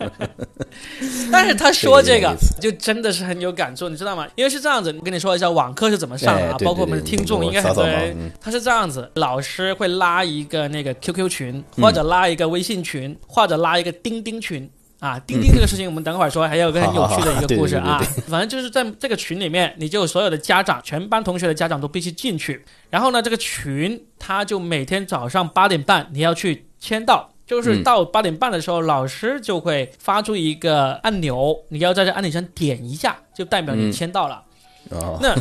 [1.30, 4.26] 但是他说这个 就真的是很有感触，你知道吗？
[4.34, 14.70] 因为是这样子，我跟你说一下网课是怎么上啊，包括我们的听众应该很多人，他是这样子，老师会拉一个那个 QQ 群，或者拉一个微信群，或者拉一个钉钉群。
[15.02, 18.00] 啊， 钉钉这个事情，我们等会儿说，还有个很有趣的一个故事啊。
[18.30, 22.64] 反正就是在这个群里面，你就所有的家长，全班同学的家长都必须进去。
[22.88, 34.44] 然后呢，这个群他就每天早上八点半你要去签到，就是到八点半的时候，老师就会发出一个按钮，你要在这按钮上点一下，就代表你签到了。
[35.22, 35.34] 那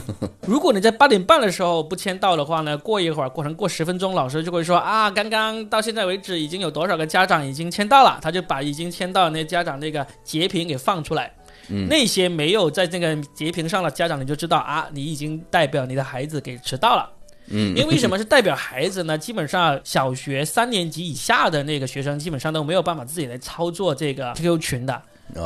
[0.45, 2.77] 如果你在八点半的时候不签到的话呢？
[2.77, 8.17] 过一会儿，过程过十分钟，老师就会说啊，刚刚到现在为止已经有多少个家长已经签到了？
[8.21, 11.31] 他就把已经签到的那家长那个截屏给放出来。
[11.69, 17.09] 嗯那些没有在这个截屏上的家长，你就知道啊，你已经代表你的孩子给迟到了。
[17.47, 19.17] 嗯，因为什么是代表孩子呢？
[19.17, 25.01] 基本上小学三年级以下的那个学生，基本上都没有办法自己来操作这个 QQ 群的。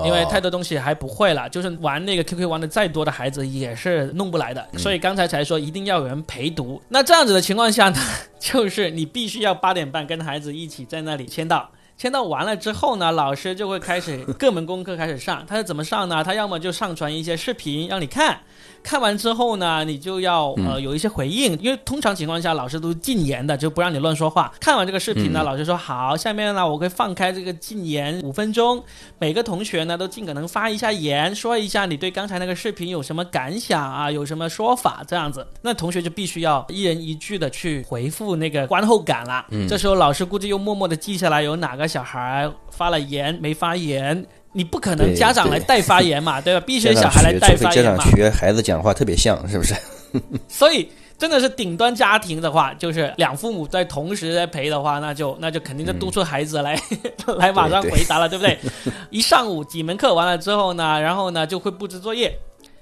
[0.06, 6.82] 因为太多东西还不会了，就是玩那个 QQ 玩的再多的孩子也是弄不来的，所以刚才才说一定要有人陪读。
[6.90, 8.00] 那这样子的情况下呢，
[8.40, 15.46] 就是你必须要八点半跟孩子一起在那里签到，签到完了之后呢，老师就会开始各门功课开始上。
[15.48, 16.24] 他是怎么上呢？
[16.24, 18.40] 他要么就上传一些视频让你看。
[18.86, 24.54] 看完之后呢，你就要呃有一些回应，因为通常情况下老师都禁言的，就不让你乱说话。
[24.60, 28.84] 看完这个视频呢，老师说好，下面呢我会放开这个禁言五分钟，
[29.18, 35.48] 每个同学呢都尽可能发一下言，说一下你对刚才那个视频有什么感想啊，有什么说法这样子。
[35.64, 39.48] 那同学就必须要一人一句的去回复那个观后感了。
[39.50, 44.24] 嗯这时候老师估计又默默的记下来有哪个小孩发了言没发言。
[44.56, 46.64] 你不可能家长来代发言嘛， 对吧？
[46.66, 47.98] 必须小孩来代发言嘛。
[47.98, 49.76] 家长学孩子讲话特别像，是不是？
[50.48, 56.80] 所以真的是顶端家庭的话，就是两父母在同时在陪的话，那就那就肯定就督促孩子来
[57.38, 58.58] 来马上回答了，对不对？
[59.10, 62.34] 一上午几门课完了之后呢，然后呢就会布置作业。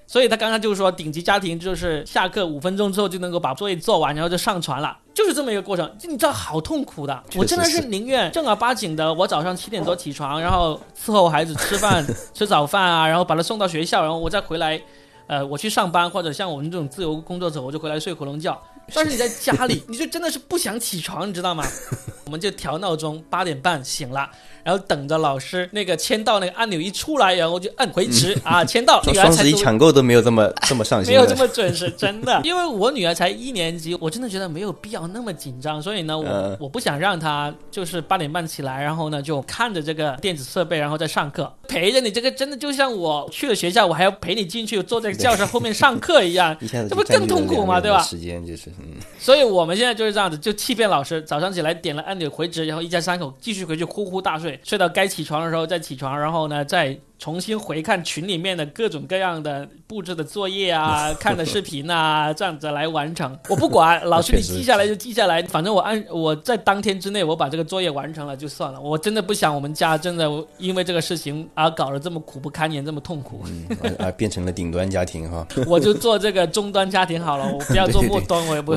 [0.06, 5.90] 所以他刚刚就是说，顶级家庭就是下课五分钟之后就能够把作业做完，然后就上传了，就是这么一个过程。
[6.04, 14.80] 你知道好痛苦的，我真的是宁愿正儿八经的，我早上七点多起床，然后伺候孩子吃饭、 吃早饭啊，然后把他送到学校，然后我再回来，
[15.28, 18.62] 呃，我去上班或者像我们这种自由工作者，我就回来睡回笼觉。
[18.94, 21.64] 但是你在家里，你就真的是不想起床，你知道吗？
[22.26, 24.30] 我们就调闹钟，八点半醒了。
[24.64, 29.02] 然后等着老师那个签到那个按钮一出来，然后就按回执啊，签到。
[29.04, 32.40] 双十一抢购都没有这么这么上心，没有这么准时，真的。
[32.46, 42.14] 因为我女儿才一年级，我真的觉得没有必要那么紧张，所以呢，我我不想让她就是八点半起来，然后呢就看着这个电子设备，然后再上课，陪着你。
[42.14, 47.82] 这个真的就像我去了学校，我还要陪你进去，坐在教室后面上课一样， 这不更痛苦吗？
[47.82, 48.00] 对吧？
[48.04, 48.96] 时间就是，嗯。
[49.20, 55.44] 所以我们现在就是这样子，就欺骗老师，早上起来点了按钮回执，然后一家三口继续回去呼呼大睡，睡到该起床。
[55.44, 57.00] 的时候再起床，然后呢再。
[57.24, 63.40] 重新回看群里面的各种各样的布置的作业啊， 看的视频啊， 这样子来完成。
[63.48, 68.82] 我不管，老师你 记下来就记下来，反正我按我在当天之内我把这个作业完成了就算了。
[68.82, 73.46] 我真的不想我们家真的因为这个事情而搞得这么苦不堪言，这么痛苦。
[73.48, 75.48] 嗯啊，变成了顶端家庭哈。
[75.66, 78.74] 我就做这个中端家庭好了，我不要做末端，我也不。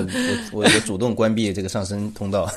[0.52, 2.48] 我我主动关闭这个上升通道。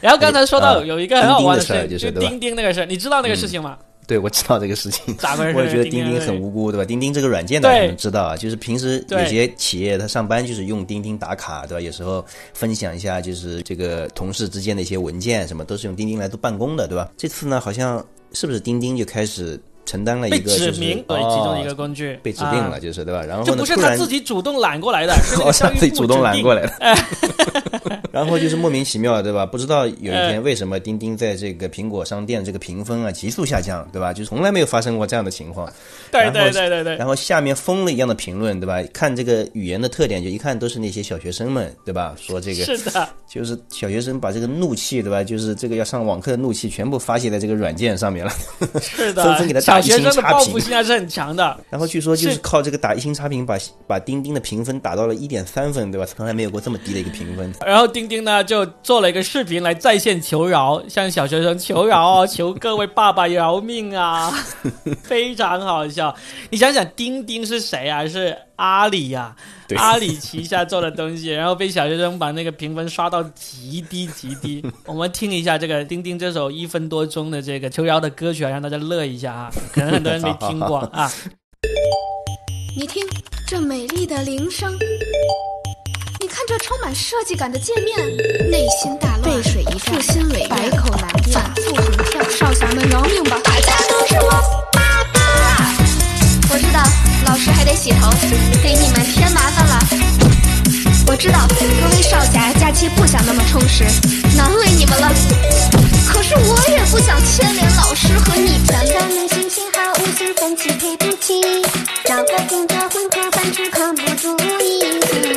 [0.00, 3.78] 然后刚才说到有一个很好玩的事，就是钉钉那个事，你知道那个事情吗？
[4.06, 5.14] 对，我知道这个事情。
[5.16, 5.56] 咋回事？
[5.56, 6.84] 我也觉得钉钉很无辜，对吧？
[6.84, 11.80] 钉钉这个软件大家知道啊，就是平时有些企业他上班就是用钉钉打卡，对吧？
[11.80, 17.10] 有时候分享一下就是这个同事之间的一些文件什么，都是用钉钉来做办公的，对吧？
[17.18, 19.60] 这次呢，好像是不是钉钉就开始。
[19.88, 23.24] 承担了一个指名对其中一个工具被指定了，就是对吧？
[23.26, 26.72] 然后就不是他自己主动揽过来的，是 他自己主动揽过来的。
[28.12, 29.46] 然后就是莫名其妙，对吧？
[29.46, 34.12] 不知道有一天为什么钉钉在这个苹果商店这个评分啊急速下降，对吧？
[34.12, 35.72] 就从来没有发生过这样的情况。
[36.10, 36.96] 对对对对对。
[36.96, 38.82] 然后下面疯了一样的评论，对吧？
[38.92, 42.14] 看这个语言的特点，就一看都是那些小学生们，对吧？
[42.18, 45.22] 说这个是的，就是小学生把这个怒气，对吧？
[45.22, 48.32] 就是这个要上网课的怒气，全部发泄在这个软件上面了。
[48.80, 49.86] 是的，纷纷给他打。
[49.88, 53.56] 小学生的报复心还是很强的， 然后据说就是靠这个打一星差评，把
[53.86, 56.06] 把钉钉的评分打到了一点三分，对吧？
[56.06, 57.52] 从来没有过这么低的一个评分。
[57.64, 64.32] 然后钉丁丁呢就做了一个视频来在线求饶，向小学生求饶哦，求各位爸爸饶命啊，
[65.04, 66.14] 非常好笑。
[66.50, 68.08] 你想想，钉钉是谁啊？
[68.08, 69.34] 是阿里呀、
[69.76, 74.64] 阿里旗下做的东西， 然后被小学生把那个评分刷到极低极低。
[74.84, 81.10] 我们听一下这个丁丁这首一分多钟的这个秋瑶的歌曲啊，让大家乐一下啊，可能很多人没听过啊。
[82.76, 83.04] 你听
[83.46, 84.72] 这美丽的铃声，
[86.20, 87.96] 你看这充满设计感的界面，
[88.50, 93.38] 内心大乱，背水一战，负心委百口难辩，反复横跳，少侠们饶命吧！
[93.44, 94.30] 大家都是我
[94.72, 95.18] 爸爸。
[96.50, 96.82] 我知道
[97.26, 98.10] 老师还得洗头，
[98.62, 99.78] 给你们添麻烦了。
[101.06, 103.84] 我知道各位少侠假期不想那么充实，
[104.36, 105.10] 难为你们了。
[106.06, 108.66] 可是我也不想牵连老师和你们。
[108.66, 111.40] 咱们心情好，五星三七配不齐，
[112.04, 114.84] 找个听着混口饭吃靠不注意。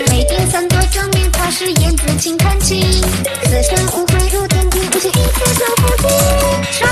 [0.10, 3.02] 每天三多证明他是燕子请看齐，
[3.46, 6.08] 四声误会入天庭，五行一次就不提。
[6.72, 6.86] 少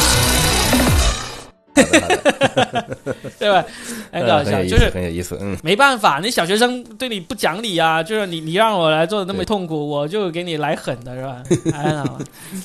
[3.38, 3.66] 对吧？
[4.20, 11.44] 很搞笑，就是很有意思，嗯，没办法，那小学生对你不讲理啊， 就是你你让我来做的那么痛苦，我就给你来狠的是吧？
[11.74, 12.04] 哎呀，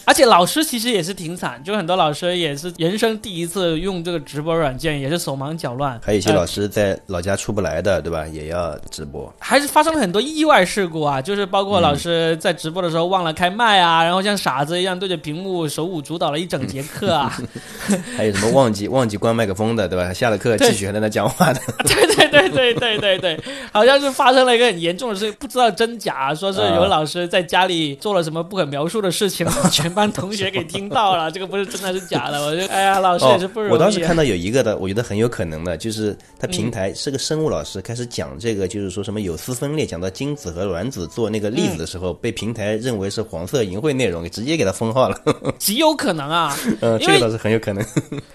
[0.05, 6.01] 而且老师其实也是挺惨，就很多老师也是人生第一次用这个直播软件，也是手忙脚乱。
[6.03, 8.27] 还有一些呃老师在老家出不来的，对吧？
[8.27, 9.33] 也要直播。
[9.39, 17.37] 还是发生了很多意外事故啊，就是包括老师在直播的时候忘了开麦啊，然后像傻子一样对着屏幕手舞足蹈了一整节课啊。
[18.17, 20.13] 还有什么忘记忘记关麦克风的，对吧？
[20.13, 23.41] 下了课继续还在那讲话的， 对对对对对对对，
[23.73, 33.73] 好像是发生了一个很严重的事，不知道真假，说是有老师在家里做了什么不可描述的事情， 全班同学给听到了，这个不是真的是假的，我就哎呀，老师也是不容易。
[33.73, 36.61] 哦我当时看到有一个的，我觉得很有可能的，就是他嗯。
[36.61, 45.19] 平台是个生物老师，开始讲这个，就是说什么有丝分裂，讲到精子和卵子做那个例子的时候，被平台认为是黄色淫秽内容，直接给他封号了。
[45.59, 47.83] 极有可能啊，呃，因为这个倒是很有可能，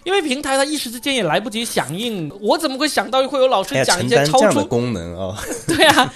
[0.05, 5.37] 因为平台他一时之间也来不及响应，我怎么会想到会有老师讲一些超出功能啊、
[5.67, 6.13] 对啊，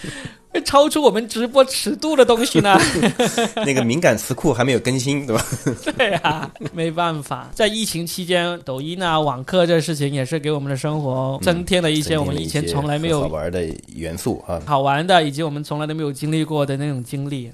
[0.47, 2.79] 会超出我们直播尺度的东西呢？
[3.67, 5.45] 那个敏感词库还没有更新，对吧？
[5.97, 13.61] 对啊，没办法，在疫情期间，抖音啊、网课这事情也是给我们的生活增添了一些我们以前从来没有好玩的
[13.93, 14.61] 元素啊。
[14.65, 17.51] 好玩的，以及我们从来都没有经历过的那种经历。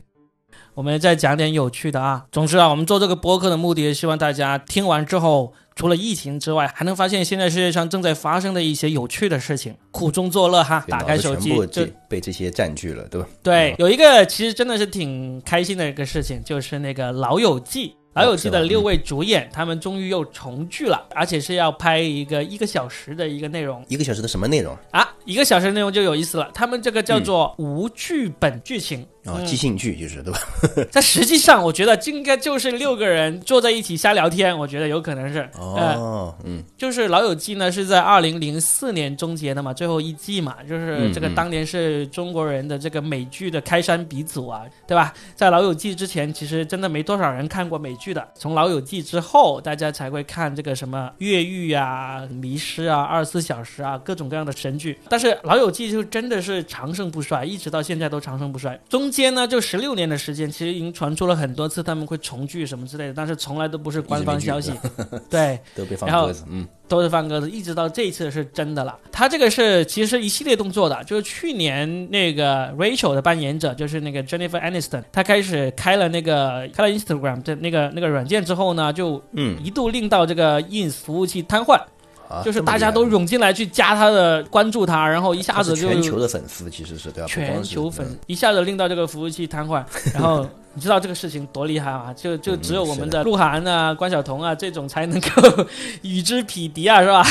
[0.76, 2.26] 我们再讲点有趣的啊。
[2.34, 10.84] 总之啊，我们做这个播客的目的，希望大家听完之后，除了疫情之外，还能发现现在世界上正在发生的一些有趣的事情，苦中作乐哈。
[10.90, 13.28] 打开手机就被这些占据了，对吧？
[13.42, 17.88] 对，有一个其实真的是挺开心的一个事情，就是那个《老友记》。
[18.22, 24.74] 《老友记》的六位主演，他们终于又重聚了，而且是要拍一个一个小时的一个内容一个小时的什么内容？
[24.92, 25.06] 啊！
[25.26, 29.06] 一个小时的内容就有意思了，他们这个叫做无剧本剧情。
[29.26, 30.40] 哦，嗯即兴剧就是对吧？
[30.92, 35.50] 在实际上，我觉得应该就是六个人坐在一起瞎聊天，我觉得有可能是。
[35.54, 45.14] 呃，哦，嗯，就是《老友记》呢是在二零零四年终结的嘛，最后一季嘛，就是嗯这个嗯当年是中国人的这个美剧的开山鼻祖啊，对吧？
[45.36, 54.98] 在《老友记》之前，其实真的没多少人看过美剧的，从《老友记》之后，大家才会看这个什么越狱啊、迷失啊、二十四小时啊，各种各样的神剧。
[55.10, 58.80] 但是《老友记》就真的是长盛不衰，一直到现在都长盛不衰。
[58.90, 64.74] 中间呢，就十六年的时间，其实已经传出了很多次他们会重聚什么之类的，但是从来都不是官方消息。
[65.30, 68.98] 对，都被放然后鸽子，嗯，都是放鸽子，一直到这一次是真的了。
[69.12, 81.80] 他这个是其实一系列动作的，就是去年那个 Rachel 的扮演者，就是那个 Jennifer Aniston，他开始开了那个开了 Instagram 的那个那个软件之后呢，就嗯一度令到这个 Ins 服务器瘫痪。
[82.30, 87.28] 啊，就是大家都涌进来去加他的关注他， 然后一下子就全球的粉丝，其实是对吧？
[87.28, 92.14] 全球粉嗯一下子令到这个服务器瘫痪，然后 你知道这个事情多厉害吗？
[92.16, 95.66] 就就只有我们的鹿晗啊、关晓彤啊这种才能够
[96.02, 97.24] 与之匹敌啊，是吧？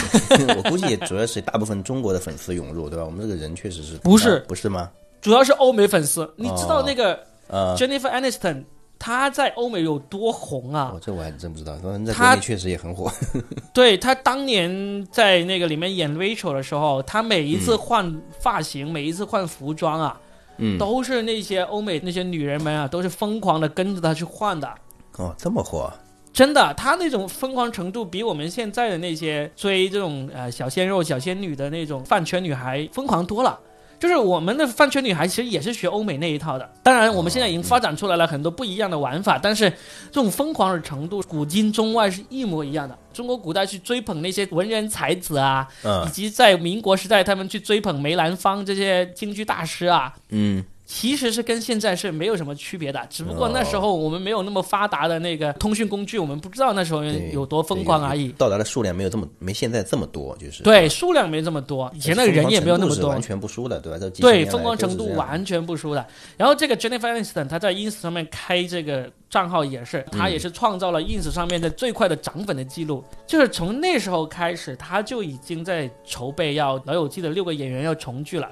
[0.57, 3.05] 我估计也主要是大部分中国的粉丝涌入，对吧？
[3.05, 4.91] 我们这个人确实是不是啊不是吗？
[5.21, 7.19] 主要是欧美粉丝，你知道那个
[7.49, 8.63] 呃，Jennifer Aniston
[8.99, 11.01] 她在欧美有多红啊哦，？
[11.01, 13.13] 这我还真不知道，反正在他国内确实也很火。
[13.75, 20.19] 对他当年在那个里面演 Rachel 的时候，他每一次换发型，每一次换服装啊，
[20.57, 24.67] 嗯，都是那些欧美那些女人们啊，都是疯狂的跟着他去换的。
[25.19, 25.93] 哦，这么火，
[26.33, 33.59] 真的，他那种疯狂程度比我们现在的那些追这种呃小鲜肉、小仙女的那种饭圈女孩疯狂多了。
[34.05, 39.71] 就是我们的饭圈女孩其实也是学欧美那一套的，当然我们现在已经发展出来了很多不一样的玩法，但是
[40.13, 42.99] 这种疯狂的程度，古今中外是一模一样的。
[43.15, 58.29] 中国古代去追捧那些文人才子啊，嗯以及在民国时代他们去追捧梅兰芳这些京剧大师啊，嗯，其实是跟现在是没有什么区别的，只不过哦那时候我们没有那么发达的那个通讯工具，我们不知道那时候有多疯狂而已。
[58.39, 63.21] 到达的数量没有这么没现在这么多，就是对，数量没这么多，以前那个人也没有那么多完。
[63.25, 63.99] 全不输的，对吧？
[64.21, 66.07] 对，疯狂程度完全不输的。
[66.37, 73.03] 然后这个 Jennifer Aniston，她在 ins 上面开这个账号也是，她也是创造了 ins 上面的最快的涨粉的记录。
[73.27, 78.51] 就是从那时候开始，她就已经在筹备要《老友记》的六个演员要重聚了。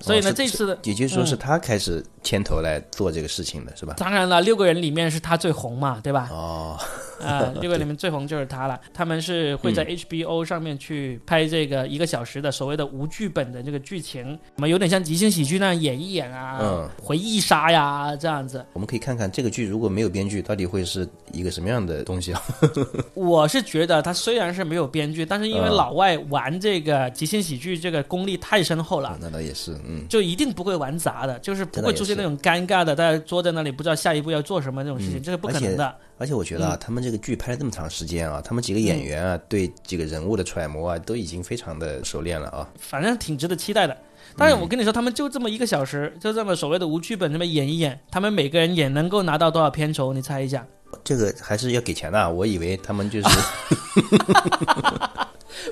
[0.00, 3.94] 所以呢，哦这次的也就是说是嗯他开始牵头来做这个事情的，是吧？
[3.98, 6.28] 当然了，六个人里面是他最红嘛，对吧？
[6.30, 6.78] 哦，
[7.22, 8.80] 啊，六个里面最红就是他了。
[8.92, 18.64] 他们是会嗯在 HBO 上面去拍这个一个小时的所谓的无剧本的这个剧情，我们有点像即兴喜剧那样演一演啊，嗯回忆杀呀这样子。
[18.72, 22.42] 我们可以看看这个剧如果没有编剧，到底会是一个什么样的东西啊？
[23.14, 29.18] 我是觉得他虽然是没有编剧，但是因为嗯老外玩这个即兴喜剧这个功力太深厚了。
[29.20, 35.94] 那倒也是，嗯，就一定不会玩砸的，就是不会出现那种尴尬的，大家坐在那里不知道下一步要做什么那种事情，嗯这是不可能的。
[36.20, 42.68] 而且我觉得啊，他们这个剧拍了这么长时间啊，他们几个演员啊，对这个人物的揣摩啊，都已经非常的熟练了啊。
[42.78, 43.96] 反正挺值得期待的。
[44.36, 50.12] 但是我跟你说，他们就这么一个小时，就这么所谓的无剧本这么演一演，他们每个人也能够拿到多少片酬？
[50.12, 50.66] 你猜一下？
[51.02, 53.28] 这个还是要给钱的啊，我以为他们就是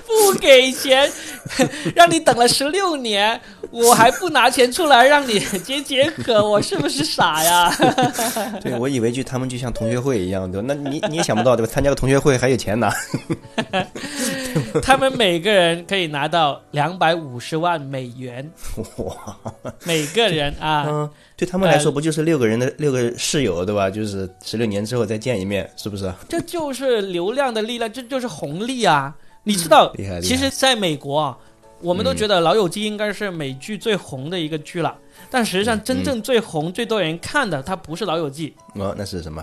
[0.05, 1.09] 不给钱，
[1.95, 3.39] 让你等了十六年，
[3.71, 7.73] 我还不拿钱出来让你解解渴，我是不是傻呀？
[8.61, 10.65] 对我以为就他们就像同学会一样，对吧？
[10.67, 11.71] 那你你也想不到对吧？
[11.71, 12.93] 参加个同学会还有钱拿，
[14.81, 18.49] 他们每个人可以拿到两百五十万美元，
[18.97, 19.35] 哇，
[19.83, 20.85] 每个人啊。
[20.87, 23.89] 嗯，对他们来说不就是六个人的六个室友对吧？
[23.89, 26.11] 就是十六年之后再见一面，是不是？
[26.27, 29.13] 这就是流量的力量，这就是红利啊！
[29.43, 31.37] 你知道厉害厉害，其实在美国啊，
[31.81, 34.97] 我们都觉得《老友记》应该是美剧最红的一个剧了，
[35.29, 39.41] 但实际上真正最红、最多人看的，它不是《老友记哦，那是什么？》，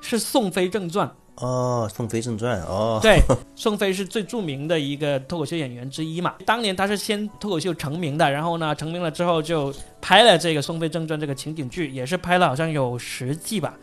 [0.00, 1.06] 是《宋飞正传》。
[1.36, 3.20] 哦，《宋飞正传》哦， 对，
[3.54, 6.34] 宋飞是最著名的一个脱口秀演员之一嘛。
[6.46, 9.70] 当年他是先脱口秀成名的，然后呢，成名了之后就
[10.00, 13.74] 拍了这个《宋飞正传》这个情景剧，也是拍了好像有十季吧。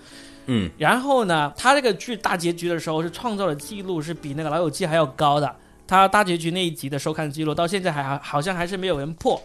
[0.45, 5.55] 嗯，然后呢，他这个剧大结局的时候是创造了记录，是比那个《老友记》还要高的。
[5.85, 9.41] 他大结局那一集的收看记录到现在还还好像还是没有人破。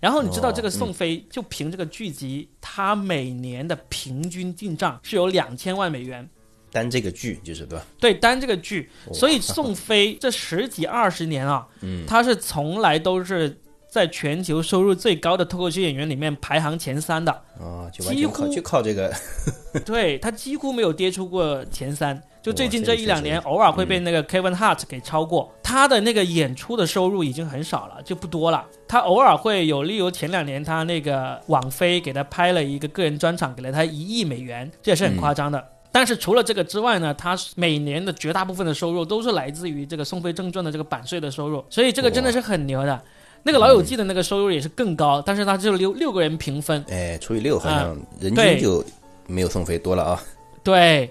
[0.00, 6.28] 然后你知道这个宋飞就凭这个剧集，他每年的平均进账是有两千万美元。
[6.70, 7.84] 单这个剧就是对吧？
[7.98, 13.58] 对，单这个剧，所以宋飞这十几二十年啊， 嗯他是从来都是
[13.88, 17.32] 在全球收入最高的脱口秀演员里面排行前三的。
[17.58, 19.12] 啊，就完几乎全靠就靠这个，
[19.84, 25.52] 对他几乎没有跌出过前三，就最近这一两年，偶尔会被那个 Kevin Hart 给超过。
[25.62, 28.64] 他的那个演出的收入已经很少了，就不多了。
[28.86, 35.62] 他偶尔会有，例如前两年他那个网飞给他拍了一个个人专场，给了他一亿美元，这也是很夸张的。
[35.90, 43.02] 但是除了这个之外呢，他每年的绝大部分的收入都是来自于这个《宋飞正传》的这个版税的收入，所以这个真的是很牛的。
[43.42, 48.84] 那个《老友记》的那个收入也是更高，但是他只有六六个人平分，哎，除以六好像人均就
[49.26, 50.22] 没有宋飞多了啊。
[50.62, 51.10] 对，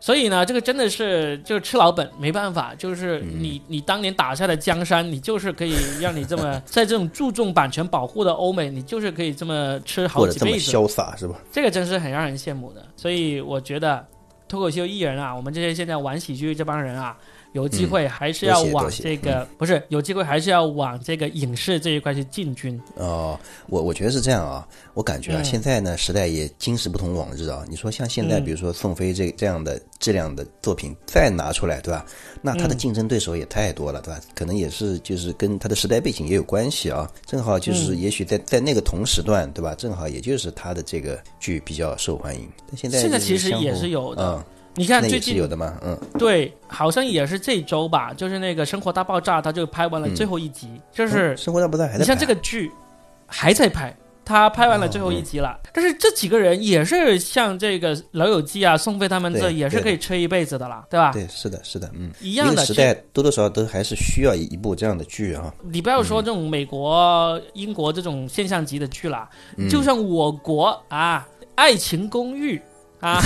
[0.00, 11.36] 所以呢，这个真的是就是吃老本，没办法，就是嗯你你当年打下的江山，你就是可以让你这么 在这种注重版权保护的欧美，你就是可以这么吃好几辈子，潇洒是吧？
[11.52, 12.84] 这个真是很让人羡慕的。
[12.96, 14.04] 所以我觉得
[14.48, 17.16] 脱口秀艺人啊，我们这些现在玩喜剧这帮人啊。
[17.56, 22.78] 有机会还是要往这个不是有机会还是要往这个影视这一块去进军。
[22.96, 23.38] 哦，
[23.68, 27.64] 我我觉得是这样啊，我感觉啊，嗯现在呢时代也今时不同往日啊。
[27.66, 32.04] 你说像现在，嗯比如说宋飞这这样的质量的作品再拿出来，对吧？
[32.42, 34.20] 那他的嗯竞争对手也太多了，对吧？
[34.34, 37.10] 可能也是就是跟他的时代背景也有关系啊。
[37.24, 39.74] 正好就是嗯也许在在那个同时段，对吧？
[39.74, 42.46] 正好也就是他的这个剧比较受欢迎。
[42.68, 44.44] 但现在现在就是相互其实也是有的嗯，
[44.76, 52.70] 你看最近有的嘛，嗯，对，好像也是这周吧，就是那个《生活大爆炸》，他就拍完了最后一集，就是嗯生活大爆炸还在你像这个剧
[53.26, 55.58] 还在拍，他拍完了最后哦一集了。
[55.72, 61.10] 但是这几个人也是像这个老友记啊、宋飞他们这也是可以吹一辈子的啦，对吧？
[61.12, 65.54] 对，是的，是的，嗯，一样的时代多多少少都还是需要一一部这样的剧啊。
[65.62, 72.58] 你不要说这种美国、英国这种现象级的剧了，嗯就像我国啊，《爱情公寓》
[73.06, 73.22] 啊，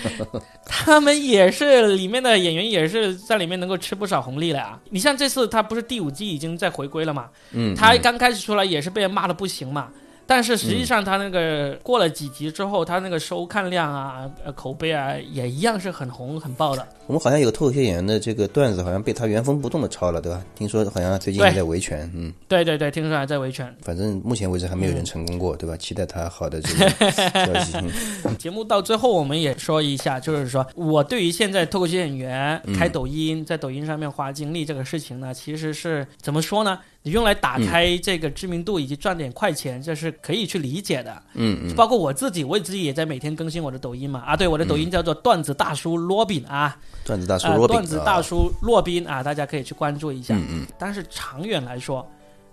[0.64, 4.78] 他们也是里面的演员也是在里面能够吃不少红利了啊。
[4.90, 7.28] 你像这次他不是第五季已经在回归了嘛？
[7.52, 9.88] 嗯，嗯他刚开始出来也是被人骂的不行嘛。
[10.30, 16.86] 但是实际上，他那个过了几集之后，他那个收看量啊、呃口碑啊，也一样是很红很爆的。
[17.08, 20.40] 我们好像有个脱口秀演员的这个段子，好像被他原封不动的抄了，对吧？
[20.54, 23.74] 听说好像最近对还在维权，嗯，对对对，听说还在维权。
[23.82, 25.76] 反正目前为止还没有人成功过，对吧？
[25.76, 27.76] 期待他好的这个 消息。
[27.78, 27.90] 嗯
[28.38, 36.78] 节目到最后，我们也说一下，就是说我对于现在脱口秀演员嗯开抖音，在抖音上面花精力这个事情呢，其实是怎么说呢？
[37.02, 41.22] 你用来打开这个知名度以及赚点快钱，这是可以去理解的。
[41.32, 44.20] 嗯嗯，包括我自己，我自己也在每天更新我的抖音嘛。
[44.20, 50.36] 啊，对，我的抖音叫做段子大叔罗宾啊，段子大叔呃，罗宾段子啊大叔洛宾啊，大家可以去关注一下。
[50.36, 52.06] 嗯嗯但是长远来说，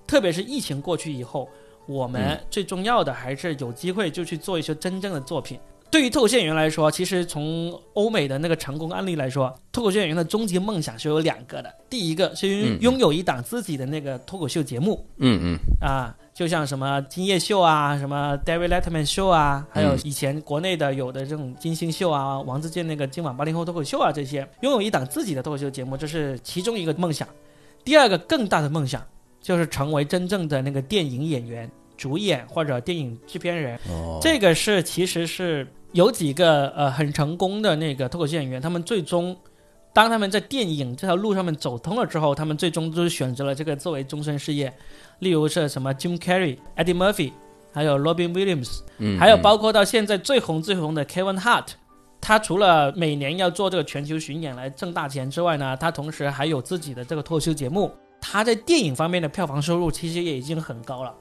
[0.05, 1.49] 特别是疫情过去以后，
[1.85, 5.59] 我们嗯最重要的还是有机会就去做一些真正的作品。
[5.89, 11.73] 对于脱口秀演员来说，其实从欧美的那个成功案例来说，脱口秀演员的终极梦想是有两个的。
[11.89, 27.27] 第一个是拥有一档自己的那个脱口秀节目，嗯嗯啊，就像什么今夜秀啊，什么 David Letterman 秀啊，还有嗯以前国内的有的这种金星秀啊，王自健那个今晚八零后脱口秀啊，这些拥有一档自己的脱口秀节目，这是其中一个梦想。
[27.85, 29.01] 第二个更大的梦想
[29.41, 33.75] 就是成为真正的那个电影演员、主演或者电影制片人。
[33.89, 39.35] 哦，这个是其实是有几个呃很成功的那个脱口秀演员，他们最终
[39.91, 44.71] 当他们在电影这条路上面走通了之后，他们最终就是选择了这个作为终身事业。
[45.19, 47.31] 例如是什么 Jim Carrey、Eddie Murphy，
[47.73, 51.69] 还有 Robin Williams，嗯还有嗯包括到现在最红最红的 Kevin Hart。
[52.19, 57.91] 他除了每年要做这个全球巡演来挣大钱之外呢，他同时还有自己的这个脱口秀节目。
[58.19, 61.13] 他在电影方面的票房收入其实也已经很高了。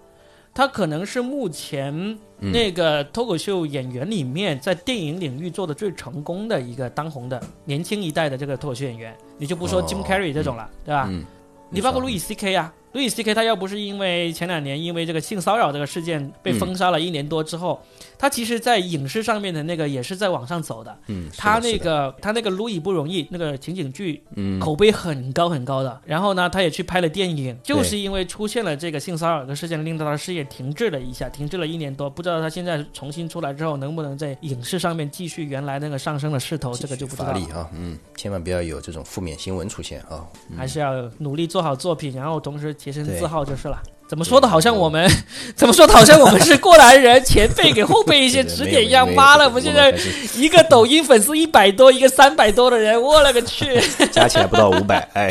[0.57, 1.95] 他可能是目前
[2.41, 9.15] 嗯那个脱口秀演员里面在电影领域做的最成功的一个当红的年轻一代的这个脱口秀演员。
[9.37, 11.07] 你就不说哦 Jim Carrey 这种了，对吧？
[11.11, 11.23] 嗯，
[11.69, 17.83] 你包括路易 C K 啊，路易 C K 他要不是因为前两年因为这个性骚扰这个事件被封杀了一年多之后，
[18.19, 20.99] 他其实在影视上面的那个也是在往上走的。
[21.09, 40.27] 嗯，他那个他那个路易不容易那个情景剧嗯口碑很高很高的，然后呢，他也去拍了电影，就是因为出现了这个性骚扰的事件，令到他事业停滞了一下，停滞了一年多，不知道他现在重新出来之后能不能在影视上面继续原来那个上升的势头，这个就不知道了嗯，千万不要有这种负面新闻出现啊。
[40.57, 43.83] 还是要努力做好作品，然后同时洁身自好就是了。
[44.09, 45.11] 怎么说的，好像我们
[45.57, 49.07] 怎么说的，好像我们是过来人，前辈给后辈一些指点一样。
[49.15, 49.93] 妈了，我们现在
[50.35, 53.81] 一个抖音粉丝一百多，一个三百多的人，我勒个去，
[54.13, 55.29] 加起来不到五百，哎，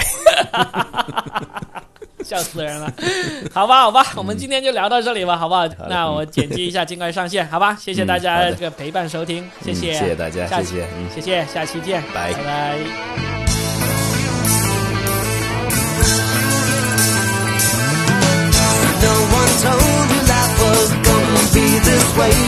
[2.24, 2.92] 笑死人了。
[3.54, 5.68] 好吧，好吧，我们今天就聊到这里吧，好不好？
[5.90, 7.78] 那我剪辑一下，尽快上线，好吧？
[7.80, 13.45] 谢谢大家这个陪伴收听，谢谢，嗯谢谢大家下谢谢嗯谢谢，下期见，拜拜
[19.02, 22.40] No one told you life was gonna be this way.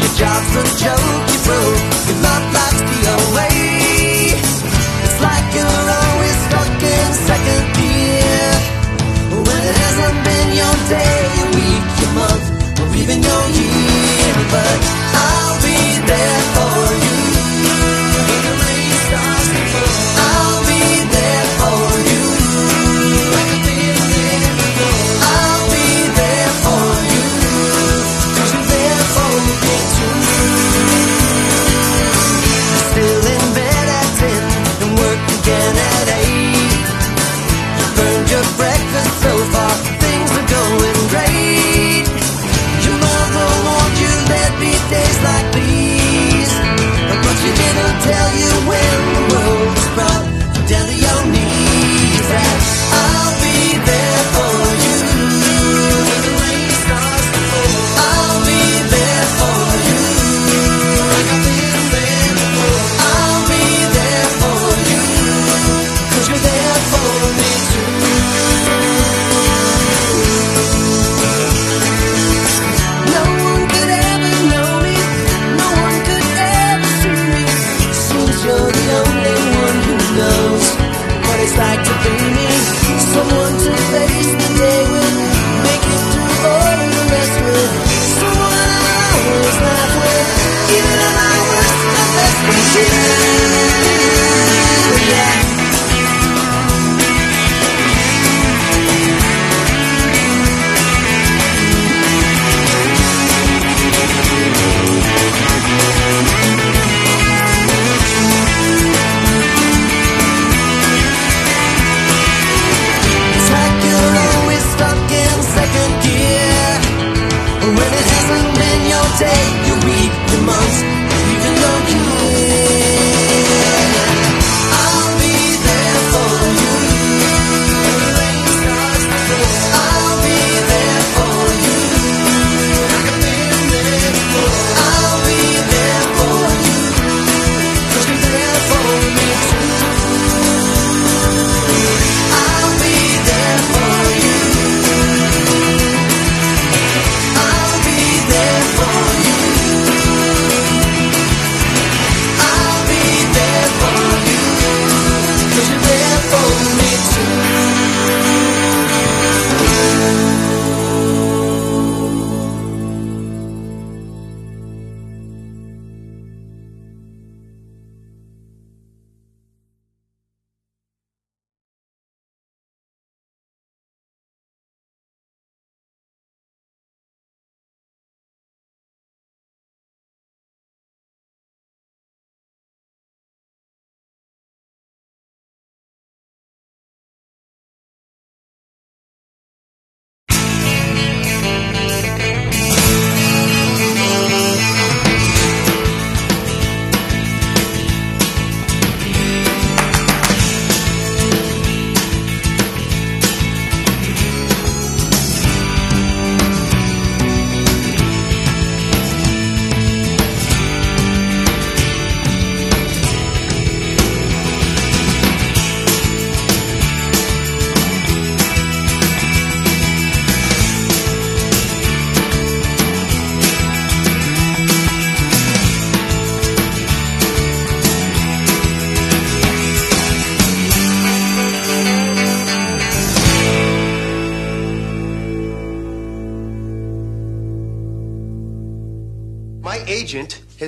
[0.00, 1.82] Your job's a joke, you broke.
[2.08, 3.58] Your love life's the away.
[5.04, 8.50] It's like you're always stuck in second gear.
[9.46, 12.46] When it hasn't been your day, your week, your month,
[12.80, 14.34] or even your year.
[14.54, 14.76] But
[15.26, 15.78] I'll be
[16.10, 16.39] there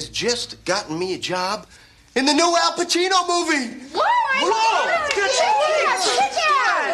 [0.03, 1.67] has just gotten me a job
[2.17, 3.73] in the new Al Pacino movie.
[3.93, 4.07] What?
[4.43, 4.89] Whoa!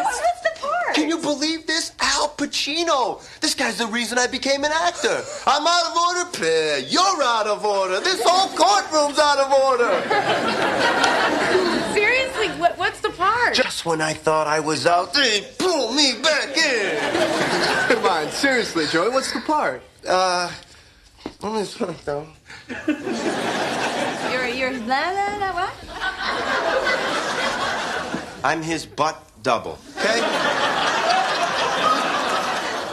[0.05, 0.95] What's the part?
[0.95, 1.93] Can you believe this?
[2.01, 3.21] Al Pacino.
[3.41, 5.23] This guy's the reason I became an actor.
[5.47, 6.79] I'm out of order, Pear.
[6.81, 8.01] You're out of order.
[8.01, 9.91] This whole courtroom's out of order.
[11.95, 13.55] Seriously, what, what's the part?
[13.55, 17.95] Just when I thought I was out, they pull me back in.
[17.95, 19.83] Come on, seriously, Joey, what's the part?
[20.07, 20.53] Uh,
[21.41, 22.35] let me slow down.
[24.31, 25.75] You're, you're, la, la, la, what?
[28.45, 30.21] I'm his butt double, okay?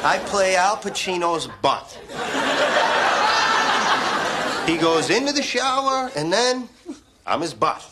[0.07, 1.99] I play Al Pacino's butt.
[4.69, 6.69] He goes into the shower, and then
[7.25, 7.83] I'm his butt.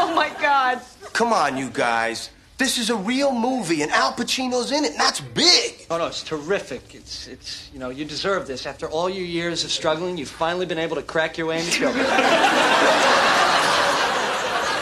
[0.00, 0.80] Oh my God.
[1.12, 2.30] Come on, you guys.
[2.58, 5.86] This is a real movie, and Al Pacino's in it, and that's big.
[5.90, 6.92] Oh no, it's terrific.
[6.92, 8.66] It's it's you know you deserve this.
[8.66, 11.70] After all your years of struggling, you've finally been able to crack your way into
[11.70, 11.92] show.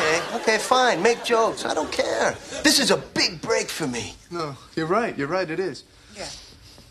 [0.06, 1.02] Okay, okay, fine.
[1.02, 1.64] Make jokes.
[1.64, 2.36] I don't care.
[2.62, 4.14] This is a big break for me.
[4.30, 5.18] No, you're right.
[5.18, 5.50] You're right.
[5.50, 5.82] It is.
[6.16, 6.28] Yeah.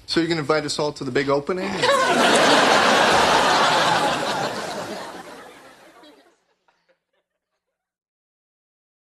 [0.05, 1.69] So you're gonna invite us all to the big opening?